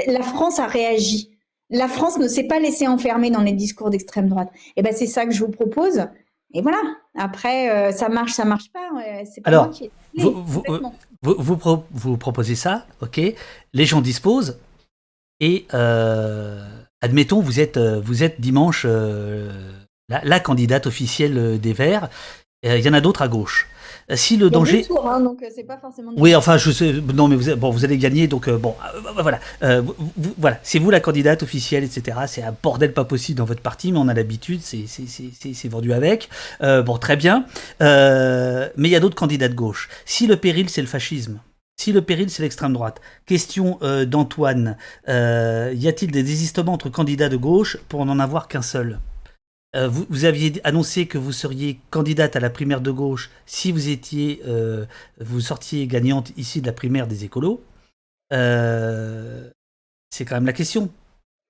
[0.05, 1.32] la France a réagi.
[1.73, 4.49] La France ne s'est pas laissée enfermer dans les discours d'extrême droite.
[4.53, 6.05] Et eh ben, c'est ça que je vous propose.
[6.53, 6.77] Et voilà.
[7.15, 8.89] Après, euh, ça marche, ça marche pas.
[9.25, 10.63] C'est pas Alors, moi qui vous, vous,
[11.23, 13.19] vous, vous, proposez ça, ok
[13.73, 14.59] Les gens disposent.
[15.39, 16.63] Et euh,
[17.01, 18.85] admettons, vous êtes, euh, vous êtes dimanche
[20.09, 22.09] la, candidate officielle des Verts.
[22.61, 23.67] Il y en a d'autres à gauche.
[24.09, 24.85] Si le danger.
[25.05, 26.11] Hein, donc euh, c'est pas forcément.
[26.17, 26.93] Oui, enfin, je sais.
[27.13, 29.39] Non, mais vous, bon, vous allez gagner, donc euh, bon, euh, voilà.
[30.37, 32.17] voilà, c'est vous la candidate officielle, etc.
[32.27, 36.29] C'est un bordel pas possible dans votre parti, mais on a l'habitude, c'est vendu avec.
[36.61, 37.45] bon, très bien.
[37.79, 39.89] mais il y a d'autres candidats de gauche.
[40.05, 41.39] Si le péril, c'est le fascisme.
[41.75, 43.01] Si le péril, c'est l'extrême droite.
[43.25, 44.77] Question d'Antoine.
[45.07, 48.99] y a-t-il des désistements entre candidats de gauche pour n'en avoir qu'un seul?
[49.75, 53.89] Euh, vous, aviez annoncé que vous seriez candidate à la primaire de gauche si vous
[53.89, 54.85] étiez, euh,
[55.19, 57.59] vous sortiez gagnante ici de la primaire des écolos.
[58.33, 59.49] Euh,
[60.11, 60.91] c'est quand même la question.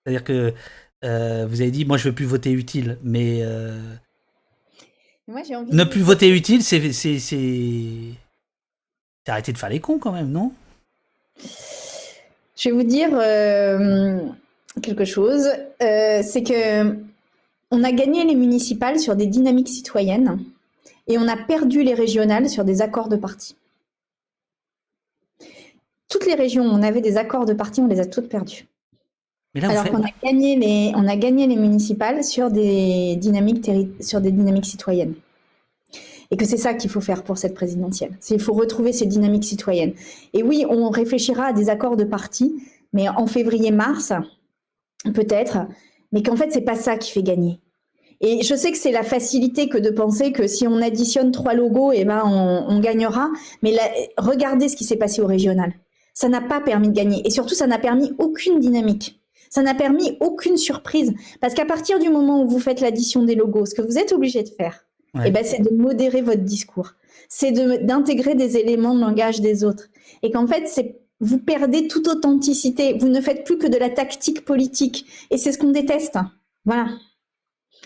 [0.05, 0.53] C'est-à-dire que
[1.01, 3.41] vous avez dit, moi je veux plus voter utile, mais
[5.27, 6.79] ne plus voter utile, c'est
[9.27, 10.53] arrêter de faire les cons quand même, non?
[12.55, 13.09] Je vais vous dire
[14.81, 15.49] quelque chose.
[15.81, 17.12] c'est que
[17.73, 20.39] on a gagné les municipales sur des dynamiques citoyennes
[21.07, 23.55] et on a perdu les régionales sur des accords de parti.
[26.07, 28.67] Toutes les régions où on avait des accords de parti, on les a toutes perdues.
[29.59, 33.69] Alors qu'on a gagné les, on a gagné les municipales sur des dynamiques
[34.01, 35.15] sur des dynamiques citoyennes.
[36.29, 38.15] Et que c'est ça qu'il faut faire pour cette présidentielle.
[38.19, 39.93] C'est il faut retrouver ces dynamiques citoyennes.
[40.33, 42.63] Et oui, on réfléchira à des accords de parti,
[42.93, 44.13] mais en février-mars,
[45.13, 45.57] peut-être,
[46.11, 47.59] mais qu'en fait, c'est pas ça qui fait gagner.
[48.25, 51.53] Et je sais que c'est la facilité que de penser que si on additionne trois
[51.53, 53.29] logos, eh ben on, gagnera.
[53.61, 53.75] Mais
[54.17, 55.73] regardez ce qui s'est passé au régional.
[56.13, 57.21] Ça n'a pas permis de gagner.
[57.25, 59.21] Et surtout, ça n'a permis aucune dynamique.
[59.49, 61.13] Ça n'a permis aucune surprise.
[61.41, 64.13] Parce qu'à partir du moment où vous faites l'addition des logos, ce que vous êtes
[64.13, 64.85] obligé de faire,
[65.25, 66.93] eh ben, c'est de modérer votre discours.
[67.27, 69.89] C'est d'intégrer des éléments de langage des autres.
[70.23, 72.97] Et qu'en fait, c'est vous perdez toute authenticité.
[72.97, 75.05] Vous ne faites plus que de la tactique politique.
[75.29, 76.17] Et c'est ce qu'on déteste.
[76.65, 76.87] Voilà.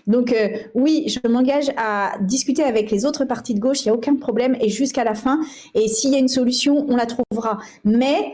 [0.07, 3.91] Donc euh, oui, je m'engage à discuter avec les autres partis de gauche, il n'y
[3.91, 5.39] a aucun problème, et jusqu'à la fin.
[5.75, 7.59] Et s'il y a une solution, on la trouvera.
[7.83, 8.33] Mais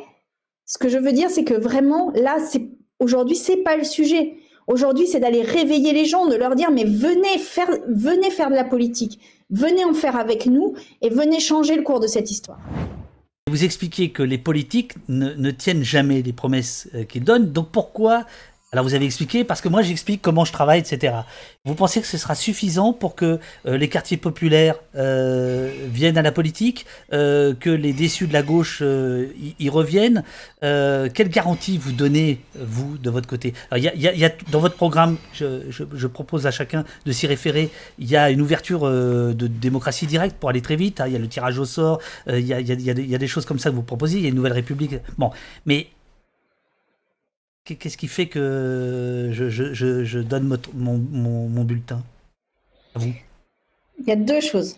[0.65, 2.37] ce que je veux dire, c'est que vraiment, là,
[2.99, 4.35] aujourd'hui, c'est pas le sujet.
[4.67, 8.55] Aujourd'hui, c'est d'aller réveiller les gens, de leur dire mais venez faire, venez faire de
[8.55, 9.19] la politique,
[9.49, 12.59] venez en faire avec nous et venez changer le cours de cette histoire.
[13.49, 17.71] Vous expliquez que les politiques ne, ne tiennent jamais les promesses euh, qu'ils donnent, donc
[17.71, 18.25] pourquoi
[18.73, 21.13] alors vous avez expliqué, parce que moi j'explique comment je travaille, etc.
[21.63, 26.23] Vous pensez que ce sera suffisant pour que euh, les quartiers populaires euh, viennent à
[26.23, 30.23] la politique, euh, que les déçus de la gauche y, reviennent
[30.61, 33.53] Quelle garantie vous donnez, vous, de votre côté?
[33.69, 37.69] Alors, y a, Dans votre programme, je, propose à chacun de s'y référer,
[37.99, 41.05] il y a une ouverture de démocratie directe pour aller très vite, hein.
[41.07, 43.45] il y a le tirage au sort, il y a, y, y, a, des choses
[43.45, 44.95] comme ça que vous proposez, il y a une nouvelle république.
[45.17, 45.29] Bon,
[45.67, 45.89] mais
[47.65, 52.03] Qu'est-ce qui fait que je, donne mon, bulletin
[52.99, 53.13] Il
[54.05, 54.77] y a deux choses.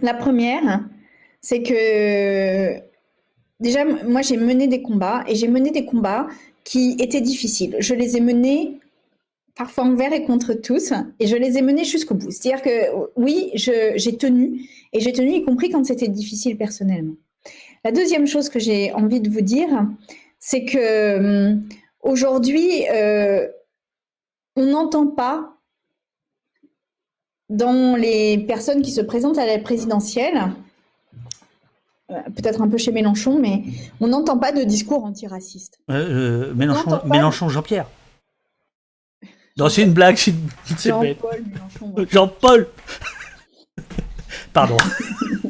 [0.00, 0.80] La première,
[1.42, 2.80] c'est que
[3.60, 6.26] déjà, moi, j'ai mené des combats et j'ai mené des combats
[6.64, 7.76] qui étaient difficiles.
[7.80, 8.80] Je les ai menés
[9.54, 12.30] parfois envers et contre tous, et je les ai menés jusqu'au bout.
[12.30, 17.14] C'est-à-dire que oui, j'ai tenu, et j'ai tenu y compris quand c'était difficile personnellement.
[17.84, 19.68] La deuxième chose que j'ai envie de vous dire,
[20.46, 21.68] c'est que hum,
[22.02, 23.48] aujourd'hui, euh,
[24.54, 25.56] on n'entend pas
[27.48, 30.52] dans les personnes qui se présentent à la présidentielle,
[32.12, 33.64] euh, peut-être un peu chez Mélenchon, mais
[34.00, 35.80] on n'entend pas de discours antiraciste.
[35.90, 37.88] Euh, Mélenchon, Mélenchon Jean-Pierre.
[39.56, 40.16] Non, c'est une blague.
[40.78, 42.06] Jean-Paul Mélenchon.
[42.08, 42.68] Jean-Paul
[44.52, 44.76] Pardon.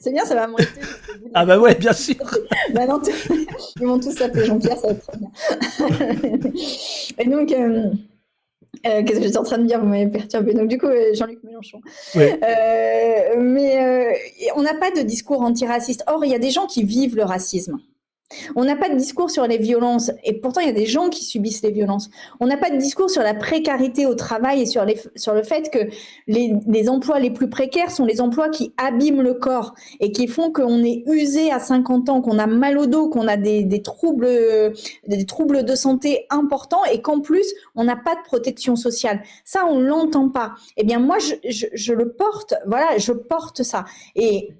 [0.00, 0.56] C'est bien, ça va me
[1.34, 2.14] Ah bah ouais, bien sûr.
[2.72, 3.02] bah non,
[3.78, 5.30] ils m'ont tous appelé Jean-Pierre, ça va être très bien.
[7.18, 7.90] Et donc, euh,
[8.86, 10.54] euh, qu'est-ce que j'étais en train de dire Vous m'avez perturbé.
[10.54, 11.82] Donc, du coup, euh, Jean-Luc Mélenchon.
[12.16, 12.40] mais
[14.56, 16.02] on n'a pas de discours antiraciste.
[16.06, 17.78] Or, il y a des gens qui vivent le racisme.
[18.54, 21.08] On n'a pas de discours sur les violences, et pourtant il y a des gens
[21.08, 22.10] qui subissent les violences.
[22.38, 25.42] On n'a pas de discours sur la précarité au travail et sur, les, sur le
[25.42, 25.78] fait que
[26.28, 30.28] les, les, emplois les plus précaires sont les emplois qui abîment le corps et qui
[30.28, 33.64] font qu'on est usé à 50 ans, qu'on a mal au dos, qu'on a des,
[33.64, 34.28] des, troubles,
[35.06, 39.22] des troubles de santé importants et qu'en plus on n'a pas de protection sociale.
[39.44, 40.54] Ça, on l'entend pas.
[40.76, 43.84] Eh bien moi, je, je, je le porte, voilà, je porte ça.
[44.14, 44.50] Et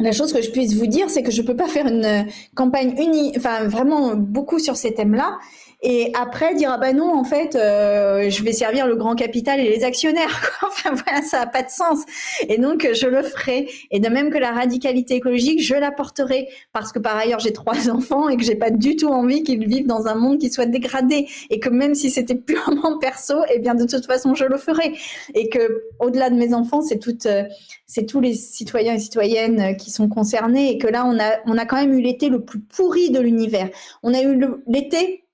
[0.00, 2.22] la chose que je puisse vous dire, c'est que je peux pas faire une euh,
[2.54, 5.38] campagne unie, enfin vraiment beaucoup sur ces thèmes-là,
[5.82, 9.60] et après dire ah bah non en fait euh, je vais servir le grand capital
[9.60, 10.58] et les actionnaires.
[10.66, 12.00] Enfin voilà, ça a pas de sens.
[12.48, 13.68] Et donc je le ferai.
[13.90, 17.52] Et de même que la radicalité écologique, je la porterai parce que par ailleurs j'ai
[17.52, 20.50] trois enfants et que j'ai pas du tout envie qu'ils vivent dans un monde qui
[20.50, 24.44] soit dégradé et que même si c'était purement perso, eh bien de toute façon je
[24.44, 24.94] le ferai.
[25.34, 27.44] Et que au-delà de mes enfants, c'est toutes euh,
[27.88, 31.38] c'est tous les citoyens et citoyennes euh, qui sont concernés et que là, on a,
[31.46, 33.70] on a quand même eu l'été le plus pourri de l'univers.
[34.02, 35.24] On a eu l'été,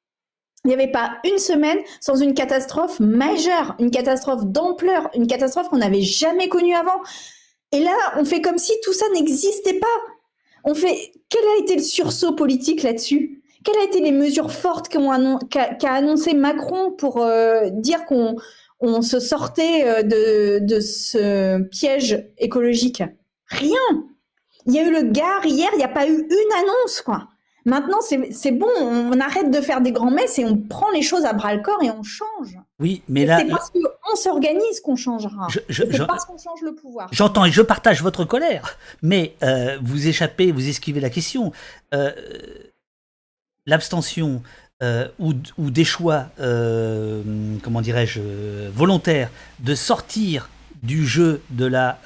[0.64, 5.68] il n'y avait pas une semaine sans une catastrophe majeure, une catastrophe d'ampleur, une catastrophe
[5.68, 7.02] qu'on n'avait jamais connue avant.
[7.72, 9.86] Et là, on fait comme si tout ça n'existait pas.
[10.64, 13.42] On fait, quel a été le sursaut politique là-dessus?
[13.62, 18.36] Quelles ont été les mesures fortes qu'a annoncé Macron pour euh, dire qu'on
[18.80, 23.02] on se sortait euh, de, ce piège écologique?
[23.48, 24.06] Rien.
[24.66, 27.28] Il y a eu le Gard hier, il n'y a pas eu une annonce, quoi.
[27.66, 31.24] Maintenant, c'est bon, on arrête de faire des grands messes et on prend les choses
[31.24, 32.58] à bras le corps et on change.
[32.78, 33.38] Oui, mais là.
[33.38, 35.48] C'est parce qu'on s'organise qu'on changera.
[35.70, 37.08] C'est parce qu'on change le pouvoir.
[37.12, 41.52] J'entends et je partage votre colère, mais euh, vous échappez, vous esquivez la question.
[41.94, 42.12] Euh,
[43.66, 44.42] L'abstention,
[44.82, 45.32] euh, ou,
[45.70, 50.50] des choix, comment dirais-je, volontaires de sortir
[50.82, 51.98] du jeu de la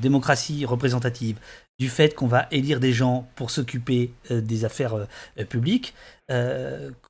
[0.00, 1.38] démocratie représentative,
[1.78, 5.06] du fait qu'on va élire des gens pour s'occuper des affaires
[5.48, 5.94] publiques,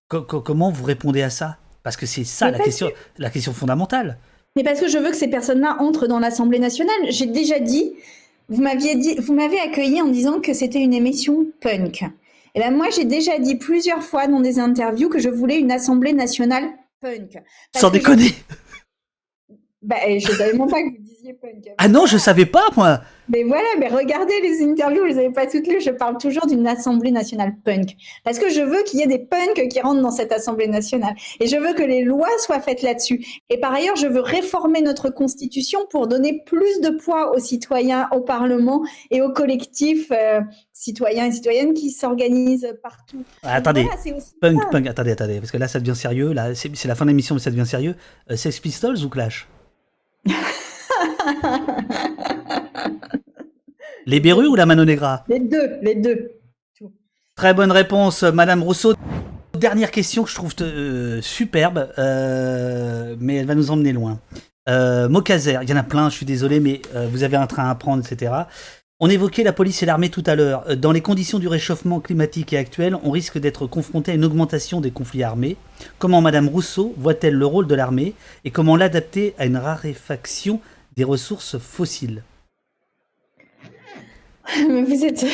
[0.08, 1.58] comment vous répondez à ça?
[1.82, 4.18] Parce que c'est ça la question, la question fondamentale.
[4.54, 6.94] Mais parce que je veux que ces personnes-là entrent dans l'Assemblée nationale.
[7.08, 7.94] J'ai déjà dit,
[8.48, 12.04] vous m'aviez dit, vous m'avez accueilli en disant que c'était une émission punk.
[12.54, 15.72] Et ben moi, j'ai déjà dit plusieurs fois dans des interviews que je voulais une
[15.72, 16.64] assemblée nationale
[17.00, 17.42] punk.
[17.74, 18.32] Sans déconner.
[19.80, 21.70] Bah, je savais même pas que vous disiez punk.
[21.78, 23.00] Ah non, je savais pas, moi.
[23.32, 25.80] Mais voilà, mais regardez les interviews, vous n'avez pas toutes lues.
[25.80, 27.96] Je parle toujours d'une Assemblée nationale punk.
[28.24, 31.14] Parce que je veux qu'il y ait des punks qui rentrent dans cette Assemblée nationale.
[31.40, 33.24] Et je veux que les lois soient faites là-dessus.
[33.48, 38.06] Et par ailleurs, je veux réformer notre Constitution pour donner plus de poids aux citoyens,
[38.12, 40.40] au Parlement et aux collectifs euh,
[40.74, 43.24] citoyens et citoyennes qui s'organisent partout.
[43.42, 43.88] Ah, attendez,
[44.42, 46.34] punk, punk, attendez, attendez, parce que là, ça devient sérieux.
[46.34, 47.94] Là, c'est la fin de l'émission, mais ça devient sérieux.
[48.30, 49.48] Euh, Sex Pistols ou Clash?
[54.06, 56.32] les Berus ou la Mano Negra Les deux, les deux.
[57.36, 58.94] Très bonne réponse, Madame Rousseau.
[59.58, 64.18] Dernière question que je trouve euh, superbe, euh, mais elle va nous emmener loin.
[64.68, 67.46] Euh, Mokazer, il y en a plein, je suis désolé, mais euh, vous avez un
[67.46, 68.32] train à prendre, etc.
[69.00, 70.76] On évoquait la police et l'armée tout à l'heure.
[70.76, 74.92] Dans les conditions du réchauffement climatique actuel, on risque d'être confronté à une augmentation des
[74.92, 75.56] conflits armés.
[75.98, 80.60] Comment Madame Rousseau voit-elle le rôle de l'armée et comment l'adapter à une raréfaction
[80.96, 82.22] des ressources fossiles?
[84.68, 85.24] Mais vous êtes...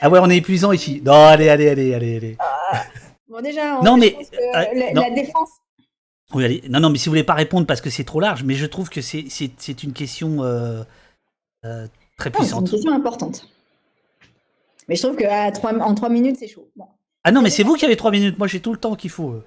[0.00, 1.02] ah ouais, on est épuisant ici.
[1.04, 2.36] Non, allez, allez, allez, allez, allez.
[2.38, 2.84] Ah.
[3.28, 5.48] Bon, déjà, non, mais, euh, la, défense...
[6.34, 6.62] Oui, allez.
[6.68, 8.66] Non, non, mais si vous voulez pas répondre parce que c'est trop large, mais je
[8.66, 10.84] trouve que c'est une question euh,
[12.18, 12.66] Très puissante.
[12.66, 13.48] c'est une question importante.
[14.88, 16.68] Mais je trouve qu'en trois, en trois minutes, c'est chaud.
[17.24, 18.36] Ah non, mais c'est vous qui avez trois minutes.
[18.38, 19.42] Moi, j'ai tout le temps qu'il faut.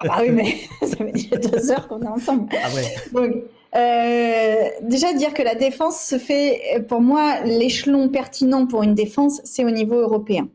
[0.00, 2.48] Ah oui, mais ça fait déjà deux heures qu'on est ensemble.
[2.62, 2.94] Ah ouais.
[3.12, 3.44] Donc,
[3.76, 9.40] euh, déjà, dire que la défense se fait, pour moi, l'échelon pertinent pour une défense,
[9.44, 10.48] c'est au niveau européen.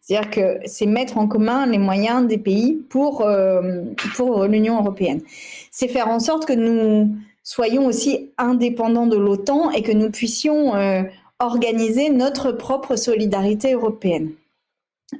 [0.00, 3.82] C'est-à-dire que c'est mettre en commun les moyens des pays pour, euh,
[4.16, 5.22] pour l'Union européenne.
[5.70, 10.74] C'est faire en sorte que nous soyons aussi indépendants de l'OTAN et que nous puissions
[10.74, 11.02] euh,
[11.38, 14.32] organiser notre propre solidarité européenne.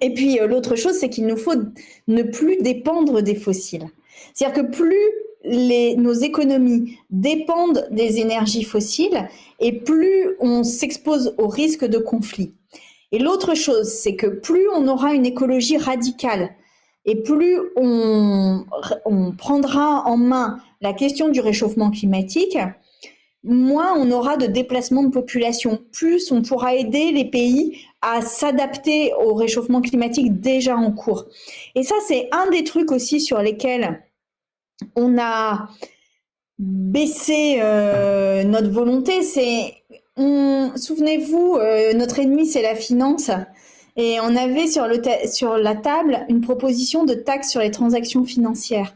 [0.00, 1.54] Et puis l'autre chose, c'est qu'il nous faut
[2.08, 3.88] ne plus dépendre des fossiles.
[4.34, 9.28] C'est-à-dire que plus nos économies dépendent des énergies fossiles
[9.60, 12.54] et plus on s'expose au risque de conflit.
[13.12, 16.50] Et l'autre chose, c'est que plus on aura une écologie radicale
[17.04, 18.64] et plus on,
[19.38, 22.56] prendra en main la question du réchauffement climatique,
[23.42, 29.12] moins on aura de déplacement de population, plus on pourra aider les pays à s'adapter
[29.22, 31.26] au réchauffement climatique déjà en cours.
[31.74, 34.02] Et ça, c'est un des trucs aussi sur lesquels
[34.96, 35.68] on a
[36.58, 39.20] baissé euh, notre volonté.
[40.16, 43.30] Souvenez-vous, euh, notre ennemi, c'est la finance.
[43.96, 44.86] Et on avait sur,
[45.56, 48.94] la table une proposition de taxe sur les transactions financières.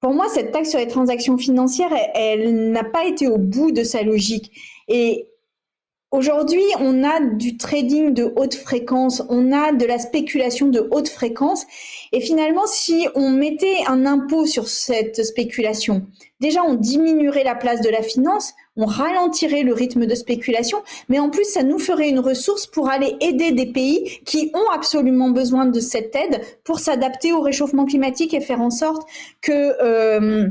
[0.00, 3.84] Pour moi, cette taxe sur les transactions financières, elle, n'a pas été au bout de
[3.84, 4.52] sa logique.
[6.14, 11.08] Aujourd'hui, on a du trading de haute fréquence, on a de la spéculation de haute
[11.08, 11.66] fréquence.
[12.12, 16.06] Et finalement, si on mettait un impôt sur cette spéculation,
[16.38, 21.18] déjà on diminuerait la place de la finance, on ralentirait le rythme de spéculation, mais
[21.18, 25.30] en plus, ça nous ferait une ressource pour aller aider des pays qui ont absolument
[25.30, 29.02] besoin de cette aide pour s'adapter au réchauffement climatique et faire en sorte
[29.40, 29.82] que...
[29.82, 30.48] Euh,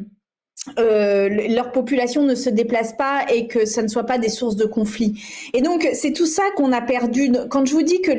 [0.79, 4.55] euh, leur population ne se déplace pas et que ça ne soit pas des sources
[4.55, 5.21] de conflit.
[5.53, 7.31] Et donc c'est tout ça qu'on a perdu.
[7.49, 8.11] Quand je vous dis que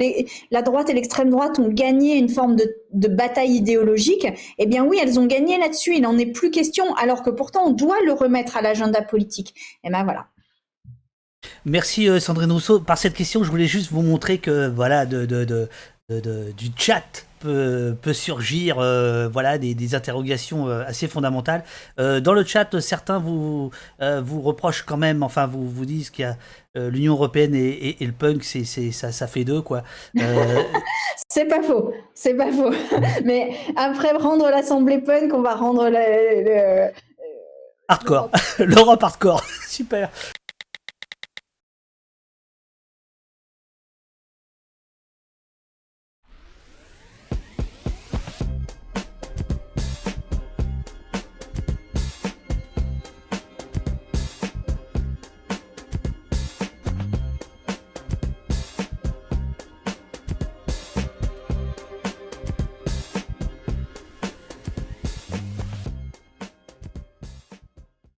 [0.50, 4.26] la droite et l'extrême droite ont gagné une forme de, bataille idéologique,
[4.58, 5.94] eh bien oui, elles ont gagné là-dessus.
[5.96, 9.54] Il n'en est plus question, alors que pourtant on doit le remettre à l'agenda politique.
[9.82, 10.26] Et ben voilà.
[11.64, 12.80] Merci euh, Sandrine Rousseau.
[12.80, 15.24] Par cette question, je voulais juste vous montrer que voilà de,
[16.08, 21.64] du chat peut, surgir euh, voilà des, des interrogations euh, assez fondamentales.
[21.98, 26.24] Euh, dans le chat, certains vous vous reprochent quand même, enfin vous vous disent qu'il
[26.24, 26.36] y a
[26.88, 29.82] l'Union européenne et, et, le punk, c'est ça, ça fait deux quoi.
[31.28, 32.72] c'est pas faux, c'est pas faux.
[33.24, 36.90] Mais après rendre l'Assemblée punk, on va rendre le,
[37.88, 40.10] hardcore, l'Europe hardcore, super.